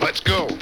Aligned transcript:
Let's 0.00 0.20
go. 0.20 0.59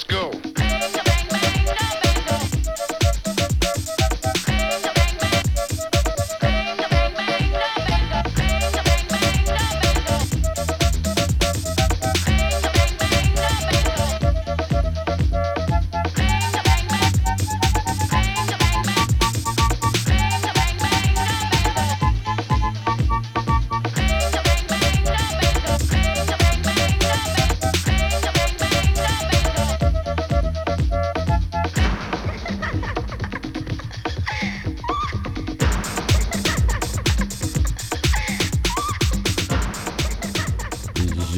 Let's 0.00 0.04
go. 0.04 0.29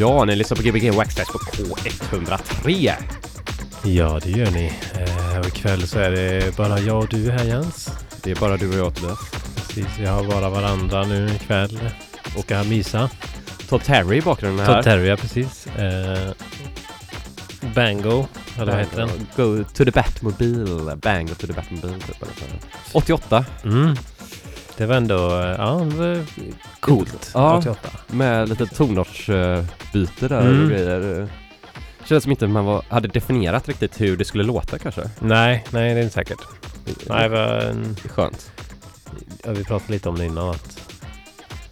Ja, 0.02 0.25
ni 0.25 0.37
lyssnar 0.37 0.56
på 0.56 0.62
Gbg 0.62 0.90
Waxtrax 0.90 1.32
på 1.32 1.38
K103. 1.38 2.93
Ja, 3.84 4.20
det 4.22 4.31
gör 4.31 4.50
ni. 4.50 4.72
Eh, 4.99 5.38
och 5.40 5.46
ikväll 5.46 5.87
så 5.88 5.99
är 5.99 6.10
det 6.10 6.56
bara 6.56 6.78
jag 6.78 6.99
och 6.99 7.08
du 7.08 7.31
här 7.31 7.44
Jens. 7.44 7.90
Det 8.22 8.31
är 8.31 8.34
bara 8.34 8.56
du 8.56 8.69
och 8.69 8.75
jag 8.87 8.94
Tobias. 8.94 9.19
Precis, 9.56 9.87
vi 9.99 10.06
har 10.06 10.25
bara 10.25 10.49
varandra 10.50 11.02
nu 11.04 11.34
ikväll. 11.34 11.81
Åka 12.37 12.62
mysa. 12.64 13.10
Todd 13.69 13.84
Terry 13.84 14.16
i 14.16 14.20
bakgrunden 14.22 14.66
här. 14.66 14.75
Todd 14.75 14.84
Terry, 14.84 15.06
ja 15.08 15.16
precis. 15.16 15.66
Eh, 15.66 16.31
Bango, 17.75 18.26
eller 18.58 18.72
vad 18.72 18.81
heter 18.81 18.96
den? 18.96 19.10
Go 19.37 19.64
to 19.75 19.84
the 19.84 19.90
Batmobile. 19.90 20.96
Bang 20.96 21.38
to 21.38 21.46
the 21.46 21.52
Batmobile 21.52 21.99
typ. 22.06 22.22
Eller 22.22 22.32
så. 22.34 22.99
88 22.99 23.44
Mm. 23.64 23.96
Det 24.76 24.87
var 24.87 24.94
ändå, 24.94 25.40
eh, 25.40 25.46
ja, 25.58 25.87
det 25.90 25.96
var 25.96 26.25
coolt. 26.81 27.31
Ja. 27.34 27.56
88. 27.58 27.88
med 28.06 28.49
lite 28.49 28.66
tonartsbyte 29.92 30.28
där 30.28 30.40
Mm. 30.40 30.62
och 30.64 30.70
grejer. 30.70 31.28
Känns 32.04 32.22
som 32.22 32.30
inte 32.32 32.46
man 32.46 32.64
var, 32.64 32.82
hade 32.88 33.08
definierat 33.08 33.68
riktigt 33.68 34.00
hur 34.00 34.16
det 34.16 34.24
skulle 34.24 34.44
låta 34.44 34.78
kanske. 34.78 35.10
Nej, 35.18 35.64
nej 35.70 35.94
det 35.94 36.00
är 36.00 36.02
inte 36.02 36.14
säkert. 36.14 36.38
Nej, 37.08 37.22
det 37.22 37.28
var 37.28 37.48
en, 37.60 37.96
Det 38.02 38.04
är 38.04 38.08
skönt. 38.08 38.52
ja, 39.44 39.50
vi 39.52 39.64
pratade 39.64 39.92
lite 39.92 40.08
om 40.08 40.18
det 40.18 40.24
innan 40.24 40.48
att 40.48 40.78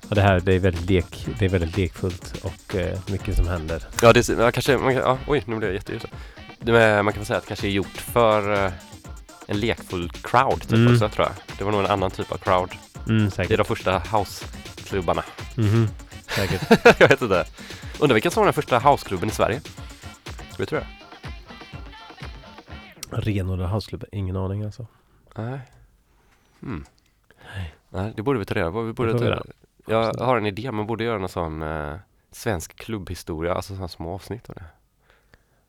Ja, 0.08 0.14
det 0.14 0.22
här 0.22 0.40
det 0.40 0.54
är 0.54 0.58
väldigt 0.58 0.90
lek, 0.90 1.26
det 1.38 1.44
är 1.44 1.48
väldigt 1.48 1.76
lekfullt 1.76 2.34
och 2.42 2.74
eh, 2.76 2.98
mycket 3.06 3.36
som 3.36 3.48
händer. 3.48 3.82
Ja, 4.02 4.12
det 4.12 4.28
är, 4.28 4.40
ja, 4.40 4.50
kanske, 4.52 4.76
man, 4.78 4.94
ja, 4.94 5.18
oj, 5.26 5.42
nu 5.46 5.56
blev 5.56 5.70
det 5.70 5.74
jätteljus. 5.76 6.02
Man 7.04 7.12
kan 7.12 7.12
väl 7.12 7.24
säga 7.26 7.36
att 7.36 7.42
det 7.42 7.48
kanske 7.48 7.66
är 7.66 7.70
gjort 7.70 7.96
för 8.12 8.64
eh, 8.66 8.72
en 9.46 9.60
lekfull 9.60 10.10
crowd 10.22 10.60
typ 10.60 10.72
Mm. 10.72 10.92
också 10.92 11.08
tror 11.08 11.26
jag. 11.26 11.58
Det 11.58 11.64
var 11.64 11.72
nog 11.72 11.80
en 11.80 11.86
annan 11.90 12.10
typ 12.10 12.32
av 12.32 12.36
crowd. 12.36 12.70
Mm, 13.08 13.30
Det 13.36 13.50
är 13.50 13.56
de 13.56 13.64
första 13.64 13.98
houseklubbarna. 13.98 15.22
Mhm. 15.54 15.88
Säkert. 16.28 16.60
jag 17.00 17.08
vet 17.08 17.22
inte. 17.22 17.44
Undrar 18.02 18.14
vilken 18.14 18.30
som 18.30 18.40
var 18.40 18.46
den 18.46 18.52
första 18.54 18.78
houseklubben 18.78 19.28
i 19.28 19.32
Sverige? 19.32 19.60
Vet 20.58 20.68
du 20.68 20.76
det? 20.76 20.86
Renodlad 23.10 23.70
houseklubb, 23.70 24.04
ingen 24.12 24.36
aning 24.36 24.62
alltså. 24.62 24.86
Nej. 25.36 25.60
Hmm. 26.60 26.84
Nej. 27.54 27.74
Nej, 27.88 28.12
det 28.16 28.22
borde 28.22 28.38
vi 28.38 28.44
ta 28.44 28.54
reda 28.54 28.72
på. 28.72 28.82
Vi 28.82 28.92
borde 28.92 29.18
ta... 29.18 29.24
göra. 29.24 29.42
Jag 29.86 30.14
har 30.14 30.36
en 30.36 30.46
idé, 30.46 30.72
man 30.72 30.86
borde 30.86 31.04
göra 31.04 31.18
någon 31.18 31.28
sån 31.28 31.62
eh, 31.62 31.94
svensk 32.32 32.76
klubbhistoria, 32.76 33.54
alltså 33.54 33.72
sådana 33.74 33.88
små 33.88 34.14
avsnitt 34.14 34.48
av 34.50 34.54
det. 34.54 34.64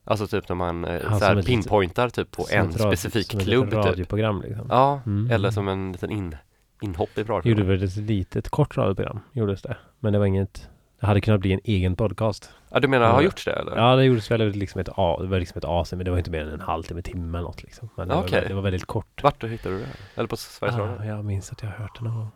Alltså 0.04 0.28
typ 0.28 0.50
när 0.50 0.56
man 0.56 0.86
eh, 0.86 0.94
Ja, 0.94 1.02
så 1.02 1.10
som 1.10 1.22
här 1.22 1.36
ett 1.36 1.46
pinpointar 1.46 2.10
typ 2.10 2.32
på 2.32 2.44
Som 2.44 2.58
en 2.60 2.70
ett 2.70 2.76
radio- 2.80 2.92
specifik 2.98 3.32
som 3.32 3.40
ett 3.40 3.46
klubb 3.46 3.66
litet 3.66 3.80
typ. 3.84 3.86
radioprogram 3.92 4.42
liksom. 4.42 4.68
Ja, 4.70 5.02
Mm. 5.06 5.32
eller 5.32 5.52
som 5.52 5.68
en 5.68 5.92
liten 5.92 6.10
in, 6.12 6.36
inhopp 6.82 7.10
i 7.18 7.20
Gjorde 7.22 7.34
radioprogram. 7.34 7.68
väl 7.68 7.84
ett 7.84 7.96
litet 7.98 8.50
kort 8.50 8.78
radioprogram, 8.78 9.20
gjordes 9.32 9.62
det. 9.62 9.78
Men 10.00 10.14
det 10.14 10.20
var 10.20 10.26
inget, 10.26 10.70
det 11.02 11.08
hade 11.08 11.22
kunnat 11.22 11.40
bli 11.40 11.54
en 11.54 11.60
egen 11.64 11.96
podcast. 11.96 12.50
Ja, 12.70 12.80
du 12.80 12.88
menar 12.88 13.08
har 13.08 13.14
Ja. 13.20 13.22
gjorts 13.26 13.46
det 13.46 13.52
eller? 13.52 13.78
Ja, 13.78 13.96
det 13.96 14.04
gjordes 14.06 14.32
väl 14.32 14.52
liksom 14.52 14.82
ett, 14.82 14.86
det 14.86 15.28
var 15.28 15.40
liksom 15.40 15.58
ett 15.58 15.66
AC, 15.66 15.92
men 15.94 16.06
det 16.06 16.12
var 16.12 16.18
inte 16.18 16.32
mer 16.32 16.42
än 16.42 16.50
en 16.54 16.62
halvtimme, 16.62 17.02
timme 17.02 17.38
eller 17.38 17.48
något 17.48 17.64
liksom. 17.64 17.90
Men 17.96 18.08
det, 18.08 18.16
Okej. 18.16 18.42
var, 18.42 18.48
det 18.50 18.54
var 18.56 18.62
väldigt 18.62 18.86
kort. 18.86 19.24
Vart 19.24 19.44
hittade 19.44 19.76
du 19.76 19.82
det? 19.82 19.88
Eller 20.16 20.28
på 20.28 20.38
Sveriges 20.38 20.76
Ah, 20.80 20.82
Radio? 20.82 21.06
jag 21.06 21.26
minns 21.26 21.52
att 21.52 21.62
jag 21.64 21.70
har 21.70 21.78
hört 21.78 22.00
det 22.00 22.04
någon 22.06 22.16
gång. 22.16 22.32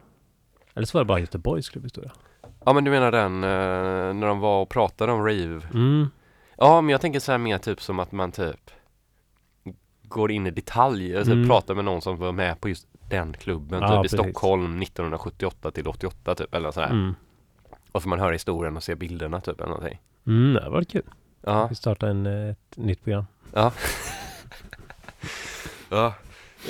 Eller 0.73 0.85
så 0.87 0.97
var 0.97 1.03
det 1.03 1.07
bara 1.07 1.19
Göteborgs 1.19 1.69
klubbhistoria. 1.69 2.11
Ja 2.65 2.73
men 2.73 2.83
du 2.83 2.91
menar 2.91 3.11
den 3.11 3.43
eh, 3.43 4.13
när 4.13 4.27
de 4.27 4.39
var 4.39 4.61
och 4.61 4.69
pratade 4.69 5.11
om 5.11 5.19
rave? 5.19 5.61
Mm. 5.73 6.07
Ja 6.57 6.81
men 6.81 6.89
jag 6.89 7.01
tänker 7.01 7.19
så 7.19 7.31
här 7.31 7.39
mer 7.39 7.57
typ 7.57 7.81
som 7.81 7.99
att 7.99 8.11
man 8.11 8.31
typ 8.31 8.71
går 10.03 10.31
in 10.31 10.47
i 10.47 10.51
detalj, 10.51 11.17
alltså 11.17 11.33
Mm. 11.33 11.47
pratar 11.47 11.75
med 11.75 11.85
någon 11.85 12.01
som 12.01 12.17
var 12.17 12.31
med 12.31 12.61
på 12.61 12.69
just 12.69 12.87
den 13.09 13.33
klubben 13.33 13.81
Ja, 13.81 13.87
typ 13.87 13.97
i 13.99 14.01
precis. 14.01 14.19
Stockholm 14.19 14.81
1978 14.81 15.71
till 15.71 15.87
88 15.87 16.35
typ 16.35 16.53
eller 16.55 16.71
sådär. 16.71 16.89
Mm. 16.89 17.15
Och 17.95 18.01
så 18.01 18.09
man 18.09 18.19
hör 18.19 18.31
historien 18.31 18.77
och 18.77 18.83
ser 18.83 18.95
bilderna 18.95 19.41
typ 19.41 19.59
eller 19.61 19.69
någonting. 19.69 20.01
Mm, 20.27 20.53
det 20.63 20.69
var 20.69 20.83
kul. 20.83 21.03
Ja, 21.41 21.67
Vi 21.67 21.75
startar 21.75 22.07
en, 22.07 22.25
eh, 22.25 22.49
ett 22.49 22.77
nytt 22.77 23.03
program. 23.03 23.25
ja. 23.53 23.71
ja. 25.89 26.13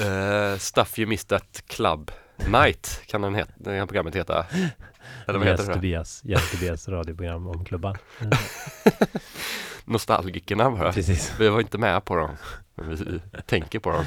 Eh, 0.06 0.58
stuff 0.58 1.00
you 1.00 1.08
missed 1.10 1.36
at 1.36 1.64
club 1.68 2.12
night 2.52 3.02
kan 3.08 3.22
den 3.22 3.36
het- 3.36 3.50
det 3.56 3.72
här 3.72 3.86
programmet 3.86 4.16
heta. 4.16 4.46
Eller 5.28 5.40
vad 5.40 5.48
Jens 5.48 5.60
heter 5.60 5.68
det? 5.72 5.74
Tobias, 5.76 6.22
Jens 6.24 6.52
Tobias 6.52 6.88
radioprogram 6.90 7.48
om 7.48 7.66
klubbar. 7.66 7.98
Nostalgikerna 9.86 10.72
bara. 10.72 10.92
Precis. 10.92 11.34
Vi 11.40 11.50
var 11.50 11.60
inte 11.60 11.78
med 11.78 12.06
på 12.06 12.16
dem. 12.16 12.30
Men 12.76 12.90
vi 12.96 13.20
tänker 13.46 13.80
på 13.80 13.92
dem. 13.92 14.06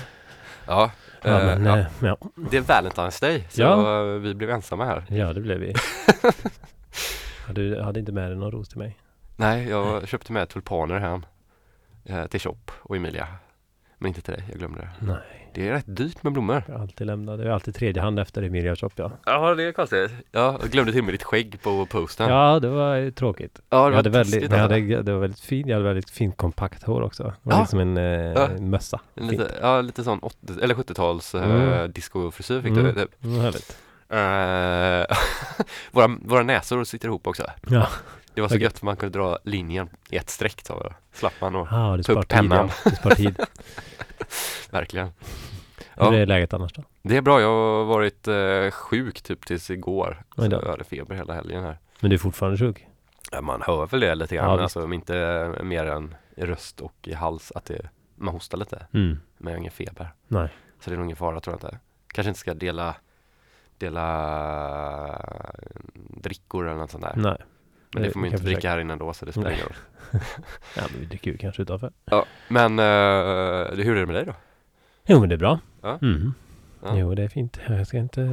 Ja, 0.66 0.90
Ja, 1.22 1.40
eh, 1.40 1.46
men, 1.46 1.64
ja. 1.64 1.78
eh, 1.78 1.86
ja. 2.00 2.18
det 2.50 2.56
är 2.56 2.62
Valentine's 2.62 3.20
Day 3.20 3.46
så 3.50 3.60
Ja. 3.62 4.02
vi 4.02 4.34
blev 4.34 4.50
ensamma 4.50 4.84
här. 4.84 5.04
ja, 5.08 5.32
det 5.32 5.40
blev 5.40 5.58
vi. 5.58 5.74
du 7.54 7.80
hade 7.80 8.00
inte 8.00 8.12
med 8.12 8.30
dig 8.30 8.36
någon 8.38 8.50
ros 8.50 8.68
till 8.68 8.78
mig? 8.78 8.98
Nej, 9.36 9.68
jag 9.68 10.08
köpte 10.08 10.32
med 10.32 10.48
tulpaner 10.48 10.98
hem 10.98 11.26
eh, 12.04 12.26
till 12.26 12.40
Shop 12.40 12.56
och 12.82 12.96
Emilia. 12.96 13.26
Men 13.98 14.08
inte 14.08 14.20
till 14.20 14.34
dig, 14.34 14.44
jag 14.50 14.58
glömde 14.58 14.78
det. 14.80 14.90
Nej. 15.06 15.50
Det 15.54 15.68
är 15.68 15.72
rätt 15.72 15.84
dyrt 15.96 16.22
med 16.22 16.32
blommor. 16.32 16.62
Jag 16.66 16.74
har 16.74 16.80
alltid 16.82 17.06
lämnat. 17.06 17.38
Det 17.38 17.44
är 17.44 17.50
alltid 17.50 17.74
tredje 17.74 18.02
hand 18.02 18.18
efter 18.18 18.42
Emilia 18.42 18.76
Shop, 18.76 18.90
ja. 18.96 19.10
Ja, 19.26 19.54
det 19.54 19.62
är 19.62 19.72
konstigt. 19.72 20.10
Ja, 20.32 20.58
jag 20.60 20.70
glömde 20.70 20.92
till 20.92 21.00
och 21.00 21.04
med 21.04 21.14
ditt 21.14 21.22
skägg 21.22 21.62
på 21.62 21.86
posten. 21.86 22.28
Ja, 22.28 22.60
det 22.60 22.68
var 22.68 22.94
ju 22.94 23.10
tråkigt. 23.10 23.60
ja 23.70 23.76
det 23.76 23.82
Jag 23.84 23.90
var 23.90 23.96
hade 23.96 24.10
väldigt, 24.10 24.34
jag 24.42 24.52
alltså. 24.52 24.58
hade, 24.74 25.02
det 25.02 25.12
var 25.12 25.20
väldigt 25.20 25.40
fint. 25.40 25.66
Jag 25.68 25.74
hade 25.76 25.84
väldigt 25.88 26.10
fint 26.10 26.36
kompakt 26.36 26.82
hår 26.82 27.02
också. 27.02 27.22
Det 27.22 27.32
var 27.42 27.52
Ja. 27.52 27.60
liksom 27.60 27.78
en, 27.80 27.96
eh, 27.96 28.04
Ja. 28.04 28.48
en 28.48 28.70
mössa. 28.70 29.00
Lite, 29.14 29.50
ja, 29.62 29.80
lite 29.80 30.04
sån 30.04 30.18
80, 30.18 30.60
eller 30.62 30.74
70-tals 30.74 31.34
eh, 31.34 31.50
Mm. 31.50 31.92
discofrisyr 31.92 32.60
fick 32.60 32.70
Mm. 32.72 32.84
du. 32.84 32.92
Typ. 32.92 33.24
Mm, 33.24 33.40
härligt. 33.40 33.78
Eh, 34.10 35.06
våra, 35.90 36.16
våra 36.22 36.42
näsor 36.42 36.84
sitter 36.84 37.08
ihop 37.08 37.26
också. 37.26 37.44
Ja, 37.70 37.88
Det 38.34 38.40
var 38.40 38.48
så 38.48 38.54
Okej. 38.54 38.62
gött 38.64 38.82
man 38.82 38.96
kunde 38.96 39.18
dra 39.18 39.38
linjen 39.44 39.88
i 40.10 40.16
ett 40.16 40.30
streck 40.30 40.60
så 40.66 40.92
slapp 41.12 41.32
man 41.40 41.54
och 41.56 41.68
ah, 41.72 41.96
det 41.96 42.02
Ta 42.02 42.12
upp 42.12 42.28
pennan. 42.28 42.70
Ja. 42.84 42.90
Det 42.90 42.96
sparar 42.96 43.14
tid. 43.14 43.40
verkligen. 44.70 45.06
Hur 45.94 46.04
Ja. 46.04 46.14
är 46.14 46.26
läget 46.26 46.52
annars 46.54 46.72
då? 46.72 46.82
Det 47.02 47.16
är 47.16 47.20
bra, 47.22 47.40
jag 47.40 47.48
har 47.48 47.84
varit 47.84 48.28
eh, 48.28 48.70
sjuk 48.70 49.20
typ 49.22 49.46
tills 49.46 49.70
igår. 49.70 50.22
Så 50.36 50.44
jag 50.50 50.62
hade 50.62 50.84
feber 50.84 51.14
hela 51.14 51.34
helgen 51.34 51.62
här. 51.64 51.78
Men 52.00 52.10
du 52.10 52.14
är 52.14 52.18
fortfarande 52.18 52.58
sjuk? 52.58 52.86
Ja, 53.32 53.40
man 53.40 53.62
hör 53.66 53.86
väl 53.86 54.00
det 54.00 54.14
lite 54.14 54.34
Ja, 54.34 54.42
grann, 54.42 54.52
visst. 54.52 54.62
alltså 54.62 54.84
om 54.84 54.92
inte 54.92 55.54
mer 55.62 55.86
än 55.86 56.14
i 56.36 56.44
röst 56.46 56.80
och 56.80 56.94
i 57.02 57.14
hals 57.14 57.52
att 57.54 57.64
det, 57.64 57.88
man 58.14 58.34
hostar 58.34 58.58
lite. 58.58 58.86
Mm. 58.94 59.20
Men 59.38 59.50
jag 59.50 59.56
har 59.56 59.60
ingen 59.60 59.72
feber. 59.72 60.12
Nej. 60.28 60.48
Så 60.80 60.90
det 60.90 60.94
är 60.94 60.96
nog 60.96 61.06
ingen 61.06 61.16
fara 61.16 61.40
tror 61.40 61.52
jag 61.60 61.68
inte. 61.68 61.78
Kanske 62.12 62.28
inte 62.28 62.40
ska 62.40 62.54
dela 62.54 62.94
dela 63.78 65.22
drickor 65.94 66.66
eller 66.68 66.78
något 66.78 66.90
sånt 66.90 67.04
där. 67.04 67.12
Nej. 67.16 67.36
Men 67.94 68.02
det 68.02 68.10
får 68.10 68.20
man 68.20 68.28
ju 68.28 68.32
inte 68.36 68.44
dricka 68.46 68.70
här 68.70 68.78
inne 68.78 68.96
då 68.96 69.12
så 69.12 69.24
det 69.24 69.32
spelar 69.32 69.50
ingen 69.50 69.62
roll. 69.64 69.76
Ja, 70.76 70.82
men 70.92 71.00
vi 71.00 71.06
dricker 71.06 71.30
ju 71.30 71.36
kanske 71.36 71.62
utanför. 71.62 71.92
Ja, 72.04 72.24
men 72.48 72.78
eh, 72.78 72.84
hur 73.84 73.96
är 73.96 74.00
det 74.00 74.06
med 74.06 74.14
dig 74.14 74.24
då? 74.24 74.34
Jo, 75.06 75.20
men 75.20 75.28
det 75.28 75.34
är 75.34 75.38
bra. 75.38 75.58
Ja. 75.82 75.98
Mm. 76.02 76.34
Ja. 76.82 76.88
Jo, 76.98 77.14
det 77.14 77.22
är 77.22 77.28
fint. 77.28 77.60
Jag 77.68 77.86
ska 77.86 77.98
inte, 77.98 78.30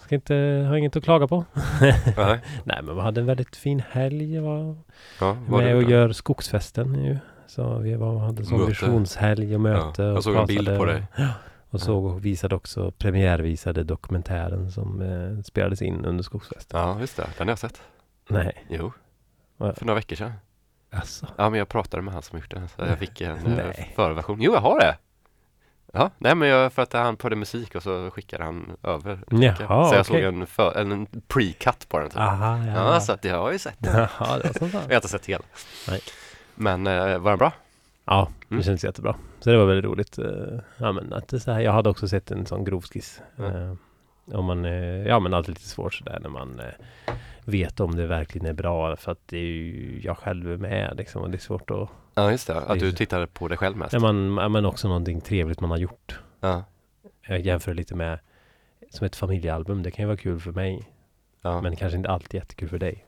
ska 0.00 0.14
inte, 0.14 0.34
har 0.68 0.76
inget 0.76 0.96
att 0.96 1.04
klaga 1.04 1.28
på. 1.28 1.44
Nej. 1.80 2.02
Nej, 2.64 2.82
men 2.82 2.94
vi 2.96 3.00
hade 3.00 3.20
en 3.20 3.26
väldigt 3.26 3.56
fin 3.56 3.82
helg. 3.90 4.34
Jag 4.34 4.42
var 4.42 4.76
Ja, 5.20 5.36
var 5.48 5.62
med 5.62 5.76
och 5.76 5.82
bra? 5.82 5.90
gör 5.90 6.12
skogsfesten 6.12 6.92
nu. 6.92 7.18
Så 7.46 7.78
vi 7.78 7.94
var, 7.94 8.18
hade 8.18 8.44
sån 8.44 8.58
Möte. 8.58 8.70
visionshelg 8.70 9.54
och 9.54 9.60
möte. 9.60 10.02
Ja, 10.02 10.08
jag 10.08 10.16
och 10.16 10.24
såg 10.24 10.36
en 10.36 10.46
bild 10.46 10.68
på 10.68 10.74
och- 10.80 10.86
dig. 10.86 11.06
Ja, 11.16 11.28
och 11.74 11.80
såg 11.80 12.04
och 12.04 12.24
visade 12.24 12.54
också, 12.54 12.90
premiärvisade 12.90 13.84
dokumentären 13.84 14.70
som 14.70 15.00
eh, 15.02 15.42
spelades 15.42 15.82
in 15.82 16.04
under 16.04 16.22
skogsfesten. 16.24 16.80
Ja, 16.80 17.00
just 17.00 17.16
det. 17.16 17.26
Den 17.38 17.46
har 17.48 17.52
jag 17.52 17.58
sett. 17.58 17.82
Nej, 18.28 18.66
Jo, 18.68 18.92
för 19.58 19.84
några 19.84 19.94
veckor 19.94 20.16
sedan. 20.16 20.32
alltså. 20.90 21.26
Ja, 21.36 21.50
men 21.50 21.58
jag 21.58 21.68
pratade 21.68 22.02
med 22.02 22.14
han 22.14 22.22
som 22.22 22.38
gjort 22.38 22.50
den. 22.50 22.68
Så 22.68 22.74
jag 22.82 22.98
fick 22.98 23.20
en 23.20 23.58
eh, 23.58 23.74
förversion. 23.96 24.42
Jo, 24.42 24.52
jag 24.52 24.60
har 24.60 24.80
det! 24.80 24.96
Ja, 25.96 26.10
nej 26.18 26.34
men 26.34 26.48
jag, 26.48 26.72
för 26.72 26.82
att 26.82 26.92
han 26.92 27.16
pratade 27.16 27.36
musik 27.36 27.74
och 27.74 27.82
så 27.82 28.10
skickade 28.10 28.44
han 28.44 28.76
över. 28.82 29.18
Jaha, 29.30 29.88
så 29.88 29.94
jag 29.94 30.06
såg 30.06 30.16
okej. 30.16 30.24
en, 30.26 30.46
för, 30.46 30.78
en 30.78 31.06
pre-cut 31.06 31.88
på 31.88 31.98
den. 31.98 32.08
Typ. 32.10 32.18
Aha, 32.18 32.58
ja. 32.66 32.94
Ja, 32.94 33.00
så 33.00 33.12
att 33.12 33.24
jag 33.24 33.38
har 33.40 33.52
ju 33.52 33.58
sett 33.58 33.76
den. 33.78 33.96
Jaha, 33.96 34.38
det 34.38 34.60
var 34.60 34.68
Jag 34.72 34.80
har 34.80 34.94
inte 34.94 35.08
sett 35.08 35.26
hela. 35.26 35.44
Nej. 35.88 36.00
Men 36.54 36.86
eh, 36.86 37.18
var 37.18 37.30
den 37.30 37.38
bra? 37.38 37.52
Ja, 38.04 38.28
det 38.48 38.54
Mm. 38.54 38.62
kändes 38.64 38.84
jättebra. 38.84 39.16
Så 39.40 39.50
det 39.50 39.56
var 39.56 39.66
väldigt 39.66 39.84
roligt. 39.84 40.18
eh, 40.18 40.58
Ja, 40.78 40.92
men 40.92 41.12
att 41.12 41.28
det 41.28 41.40
så 41.40 41.52
här, 41.52 41.60
jag 41.60 41.72
hade 41.72 41.88
också 41.90 42.08
sett 42.08 42.30
en 42.30 42.46
sån 42.46 42.64
grov 42.64 42.80
skiss. 42.82 43.22
Ja. 43.36 43.44
Eh, 43.44 43.74
Om 44.32 44.44
man, 44.44 44.64
eh, 44.64 45.06
ja 45.06 45.20
men 45.20 45.34
alltid 45.34 45.54
lite 45.54 45.68
svårt 45.68 45.94
sådär 45.94 46.18
när 46.22 46.28
man 46.30 46.60
vet 47.44 47.80
om 47.80 47.96
det 47.96 48.06
verkligen 48.06 48.46
är 48.46 48.52
bra. 48.52 48.96
För 48.96 49.12
att 49.12 49.20
det 49.28 49.36
är 49.38 49.42
ju 49.42 50.00
jag 50.04 50.18
själv 50.18 50.60
med 50.60 50.94
liksom. 50.96 51.22
Och 51.22 51.30
det 51.30 51.36
är 51.36 51.40
svårt 51.40 51.70
att, 51.70 51.88
Ja, 52.14 52.30
just 52.30 52.46
det. 52.46 52.56
Att 52.60 52.78
du 52.78 52.90
så. 52.90 52.96
tittade 52.96 53.26
på 53.26 53.48
dig 53.48 53.58
själv 53.58 53.76
mest. 53.76 53.92
när 53.92 54.00
man, 54.00 54.36
ja, 54.36 54.48
men 54.48 54.64
också 54.66 54.88
någonting 54.88 55.20
trevligt 55.20 55.60
man 55.60 55.70
har 55.70 55.76
gjort. 55.78 56.20
Ja, 56.40 56.64
Jag 57.28 57.40
jämför 57.40 57.74
lite 57.74 57.94
med 57.94 58.18
som 58.90 59.06
ett 59.06 59.16
familjealbum. 59.16 59.82
Det 59.82 59.90
kan 59.90 60.02
ju 60.02 60.06
vara 60.06 60.16
kul 60.16 60.40
för 60.40 60.52
mig. 60.52 60.90
ja. 61.42 61.60
Men 61.60 61.76
kanske 61.76 61.96
inte 61.96 62.10
alltid 62.10 62.34
jättekul 62.40 62.68
för 62.68 62.78
dig. 62.78 63.04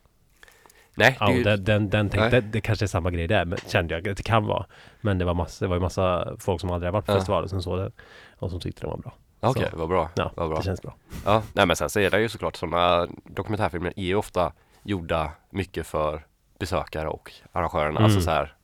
Nej, 0.96 1.16
Ja, 1.20 1.26
det, 1.26 1.32
ju- 1.32 1.42
den, 1.44 1.64
den, 1.64 1.90
den 1.90 2.10
tänkte, 2.10 2.40
det, 2.40 2.46
det 2.46 2.60
kanske 2.60 2.84
är 2.84 2.86
samma 2.86 3.10
grej 3.10 3.26
där, 3.28 3.44
men 3.44 3.58
kände 3.66 3.94
jag 3.94 4.08
att 4.08 4.16
det 4.16 4.22
kan 4.22 4.46
vara. 4.46 4.66
Men 5.00 5.18
det 5.18 5.24
var, 5.24 5.34
massa, 5.34 5.64
det 5.64 5.68
var 5.68 5.76
ju 5.76 5.80
massa 5.82 6.36
folk 6.38 6.60
som 6.60 6.70
aldrig 6.70 6.86
har 6.88 6.92
varit 6.92 7.06
på 7.06 7.12
Ja. 7.12 7.16
festivalen 7.16 7.48
som 7.48 7.62
såg 7.62 7.78
den 7.78 7.92
och 8.38 8.50
som 8.50 8.60
tyckte 8.60 8.80
den 8.80 8.90
var 8.90 8.96
bra. 8.98 9.12
Okej, 9.40 9.68
så. 9.70 9.76
vad 9.76 9.88
bra. 9.88 10.10
Ja, 10.14 10.32
vad 10.34 10.48
bra. 10.48 10.58
det 10.58 10.64
känns 10.64 10.82
bra. 10.82 10.94
Ja, 11.24 11.42
nej 11.52 11.66
men 11.66 11.76
sen 11.76 11.90
så 11.90 12.00
är 12.00 12.10
det 12.10 12.20
ju 12.20 12.28
såklart 12.28 12.56
sådana 12.56 13.06
dokumentärfilmer 13.24 13.92
är 13.96 14.04
ju 14.04 14.14
ofta 14.14 14.52
gjorda 14.82 15.30
mycket 15.50 15.86
för 15.86 16.24
besökare 16.58 17.08
och 17.08 17.32
arrangörerna. 17.52 17.90
Mm. 17.90 18.04
Alltså 18.04 18.20
så 18.20 18.30
här, 18.30 18.54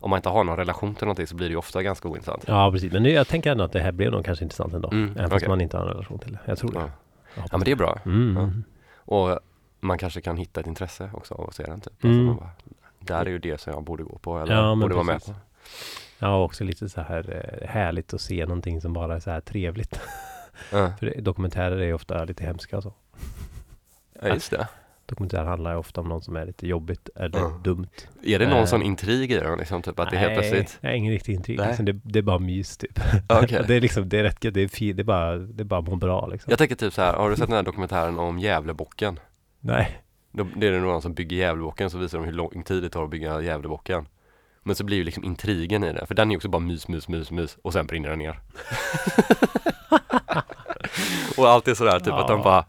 om 0.00 0.10
man 0.10 0.16
inte 0.18 0.28
har 0.28 0.44
någon 0.44 0.56
relation 0.56 0.94
till 0.94 1.04
någonting 1.04 1.26
så 1.26 1.34
blir 1.36 1.46
det 1.48 1.52
ju 1.52 1.56
ofta 1.58 1.82
ganska 1.82 2.08
ointressant. 2.08 2.44
Ja, 2.46 2.70
precis. 2.72 2.92
Men 2.92 3.02
nu, 3.02 3.10
jag 3.10 3.28
tänker 3.28 3.50
ändå 3.52 3.64
att 3.64 3.72
det 3.72 3.80
här 3.80 3.92
blev 3.92 4.12
nog 4.12 4.24
kanske 4.24 4.44
intressant 4.44 4.74
ändå. 4.74 4.90
Mm, 4.90 5.10
Även 5.16 5.30
fast 5.30 5.36
okej. 5.36 5.48
man 5.48 5.60
inte 5.60 5.76
har 5.76 5.84
en 5.84 5.90
relation 5.90 6.18
till 6.18 6.32
det. 6.32 6.38
Jag 6.44 6.58
tror 6.58 6.72
det. 6.72 6.78
Ja. 6.78 6.88
Jag 7.34 7.44
Ja 7.44 7.56
men 7.58 7.60
det 7.64 7.70
är 7.70 7.76
bra. 7.76 7.98
Mm. 8.06 8.36
Ja. 8.36 8.50
Och 8.98 9.40
man 9.80 9.98
kanske 9.98 10.20
kan 10.20 10.36
hitta 10.36 10.60
ett 10.60 10.66
intresse 10.66 11.10
också 11.14 11.34
av 11.34 11.48
att 11.48 11.54
se 11.54 11.62
den 11.62 11.80
typ. 11.80 12.04
Mm. 12.04 12.28
Alltså 12.28 12.40
bara, 12.44 12.50
där 13.00 13.26
är 13.26 13.30
ju 13.30 13.38
det 13.38 13.60
som 13.60 13.72
jag 13.72 13.82
borde 13.84 14.02
gå 14.04 14.18
på 14.18 14.38
eller 14.38 14.54
Ja, 14.54 14.74
borde 14.74 14.94
vara 14.94 15.04
med 15.04 15.24
på. 15.24 15.34
Ja, 16.18 16.42
också 16.44 16.64
lite 16.64 16.88
så 16.88 17.00
här 17.00 17.60
eh, 17.62 17.68
härligt 17.68 18.14
att 18.14 18.20
se 18.20 18.46
någonting 18.46 18.80
som 18.80 18.92
bara 18.92 19.16
är 19.16 19.20
så 19.20 19.30
här 19.30 19.40
trevligt. 19.40 20.00
Ja, 20.72 20.92
För 20.98 21.20
dokumentärer 21.20 21.76
är 21.78 21.84
ju 21.84 21.92
ofta 21.92 22.24
lite 22.24 22.44
hemska 22.44 22.76
och 22.76 22.82
så. 22.82 22.92
ja 24.22 24.28
just 24.28 24.50
det. 24.50 24.68
Dokumentärer 25.06 25.44
handlar 25.44 25.72
ju 25.72 25.76
ofta 25.78 26.00
om 26.00 26.08
någon 26.08 26.22
som 26.22 26.36
är 26.36 26.46
lite 26.46 26.66
jobbigt 26.66 27.08
eller 27.16 27.38
Ja. 27.38 27.60
dumt. 27.64 27.88
Är 28.22 28.38
det 28.38 28.48
någon 28.48 28.58
Eh. 28.58 28.64
sån 28.64 28.82
intrig 28.82 29.32
i 29.32 29.34
den 29.34 29.58
liksom? 29.58 29.82
Typ 29.82 29.98
att 30.00 30.10
det 30.10 30.16
helt 30.16 30.32
plötsligt? 30.34 30.78
Nej, 30.80 30.96
ingen 30.98 31.12
riktig 31.12 31.34
intrig. 31.34 31.58
Nej. 31.58 31.66
Liksom, 31.68 31.84
det, 31.84 31.92
det 31.92 32.18
är 32.18 32.22
bara 32.22 32.38
mys 32.38 32.76
typ. 32.76 33.00
Okej. 33.28 33.64
det 33.68 33.74
är 33.74 33.80
liksom, 33.80 34.08
det 34.08 34.18
är 34.18 34.22
rätt. 34.22 34.40
Det 34.40 34.56
är 34.60 34.68
fint. 34.68 34.96
Det 34.96 35.02
är 35.02 35.04
bara, 35.04 35.36
det 35.36 35.62
är 35.62 35.64
bara 35.64 35.80
må 35.80 35.96
bra 35.96 36.26
liksom. 36.26 36.50
Jag 36.50 36.58
tänker 36.58 36.74
typ 36.76 36.92
så 36.94 37.02
här, 37.02 37.12
har 37.14 37.30
du 37.30 37.36
sett 37.36 37.46
den 37.48 37.56
här 37.56 37.62
dokumentären 37.62 38.18
om 38.18 38.38
Gävlebocken? 38.38 39.18
Nej. 39.66 40.02
Då, 40.32 40.46
det 40.56 40.66
är 40.66 40.72
det 40.72 40.80
någon 40.80 41.02
som 41.02 41.14
bygger 41.14 41.36
Gävlebocken 41.36 41.90
så 41.90 41.98
visar 41.98 42.18
de 42.18 42.24
hur 42.24 42.32
lång 42.32 42.62
tid 42.62 42.82
det 42.82 42.90
tar 42.90 43.04
att 43.04 43.10
bygga 43.10 43.40
Gävlebocken. 43.40 44.08
Men 44.62 44.76
så 44.76 44.84
blir 44.84 44.96
ju 44.96 45.04
liksom 45.04 45.24
intrigen 45.24 45.84
i 45.84 45.92
det, 45.92 46.06
för 46.06 46.14
den 46.14 46.28
är 46.28 46.32
ju 46.32 46.36
också 46.36 46.48
bara 46.48 46.58
mys, 46.58 46.88
mys, 46.88 47.08
mys, 47.08 47.30
mys 47.30 47.58
och 47.62 47.72
sen 47.72 47.86
brinner 47.86 48.08
den 48.10 48.18
ner. 48.18 48.40
och 51.36 51.48
allt 51.48 51.68
är 51.68 51.74
sådär 51.74 51.98
typ 52.00 52.14
att 52.14 52.28
de 52.28 52.38
Ja. 52.38 52.44
bara 52.44 52.64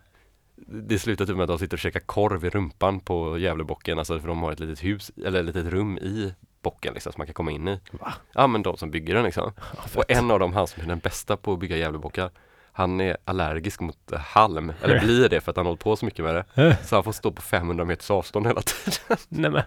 Det 0.56 1.00
slutar 1.00 1.25
typ 1.25 1.36
med 1.36 1.44
att 1.44 1.48
de 1.48 1.60
sitter 1.60 1.75
och 1.75 1.80
käkar 1.80 2.00
korv 2.00 2.46
i 2.46 2.50
rumpan 2.50 3.00
på 3.00 3.38
Gävlebocken, 3.38 4.00
alltså 4.00 4.20
för 4.20 4.27
de 4.27 4.42
har 4.42 4.51
ett 4.51 4.60
litet 4.60 4.84
hus, 4.84 5.12
eller 5.25 5.39
ett 5.39 5.46
litet 5.46 5.66
rum 5.66 5.98
i 5.98 6.34
bocken 6.62 6.94
liksom 6.94 7.12
som 7.13 7.20
man 7.20 7.27
kan 7.27 7.34
komma 7.34 7.51
in 7.51 7.68
i. 7.68 7.80
Va? 7.92 8.13
Ja 8.34 8.48
men 8.48 8.63
de 8.63 8.77
som 8.77 8.92
bygger 8.92 9.16
den 9.16 9.24
liksom. 9.24 9.51
Ja, 9.56 9.62
Och 9.96 10.12
en 10.12 10.32
av 10.32 10.39
dem, 10.39 10.54
han 10.54 10.68
som 10.68 10.84
är 10.84 10.88
den 10.88 11.00
bästa 11.00 11.38
på 11.38 11.54
att 11.54 11.60
bygga 11.60 11.77
Gävlebockar 11.77 12.30
Han 12.77 13.01
är 13.01 13.17
allergisk 13.25 13.79
mot 13.79 14.12
eh, 14.12 14.19
halm, 14.19 14.74
eller 14.81 15.00
blir 15.00 15.29
det 15.29 15.41
för 15.41 15.51
att 15.51 15.57
han 15.57 15.65
hållit 15.65 15.79
på 15.84 15.96
så 15.96 16.05
mycket 16.05 16.25
med 16.25 16.36
det 16.36 16.77
Så 16.84 16.96
han 16.96 17.03
får 17.03 17.12
stå 17.12 17.31
på 17.31 17.41
500 17.41 17.86
meters 17.86 18.12
avstånd 18.12 18.48
hela 18.48 18.62
tiden 18.62 19.17
Nej 19.29 19.51
men. 19.51 19.63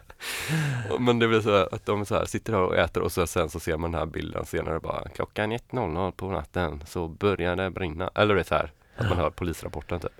Men 1.05 1.19
det 1.19 1.29
blir 1.29 1.40
så 1.40 1.50
här 1.50 1.75
att 1.75 1.87
de 1.87 2.07
så 2.07 2.14
här 2.14 2.25
sitter 2.25 2.55
och 2.55 2.76
äter 2.76 3.02
och 3.02 3.12
så 3.12 3.26
sen 3.26 3.49
så 3.49 3.61
ser 3.61 3.76
man 3.76 3.93
den 3.93 3.99
här 3.99 4.07
bilden 4.07 4.45
senare 4.45 4.81
bara 4.81 5.09
Klockan 5.09 5.52
1.00 5.52 6.11
på 6.11 6.31
natten 6.31 6.83
så 6.87 7.09
börjar 7.09 7.57
det 7.57 7.71
brinna 7.71 8.11
Eller 8.14 8.35
det 8.35 8.40
är 8.40 8.45
så 8.45 8.55
här 8.55 8.73
att 8.97 9.09
man 9.09 9.19
hör 9.19 9.31
polisrapporten 9.31 10.00
typ 10.00 10.12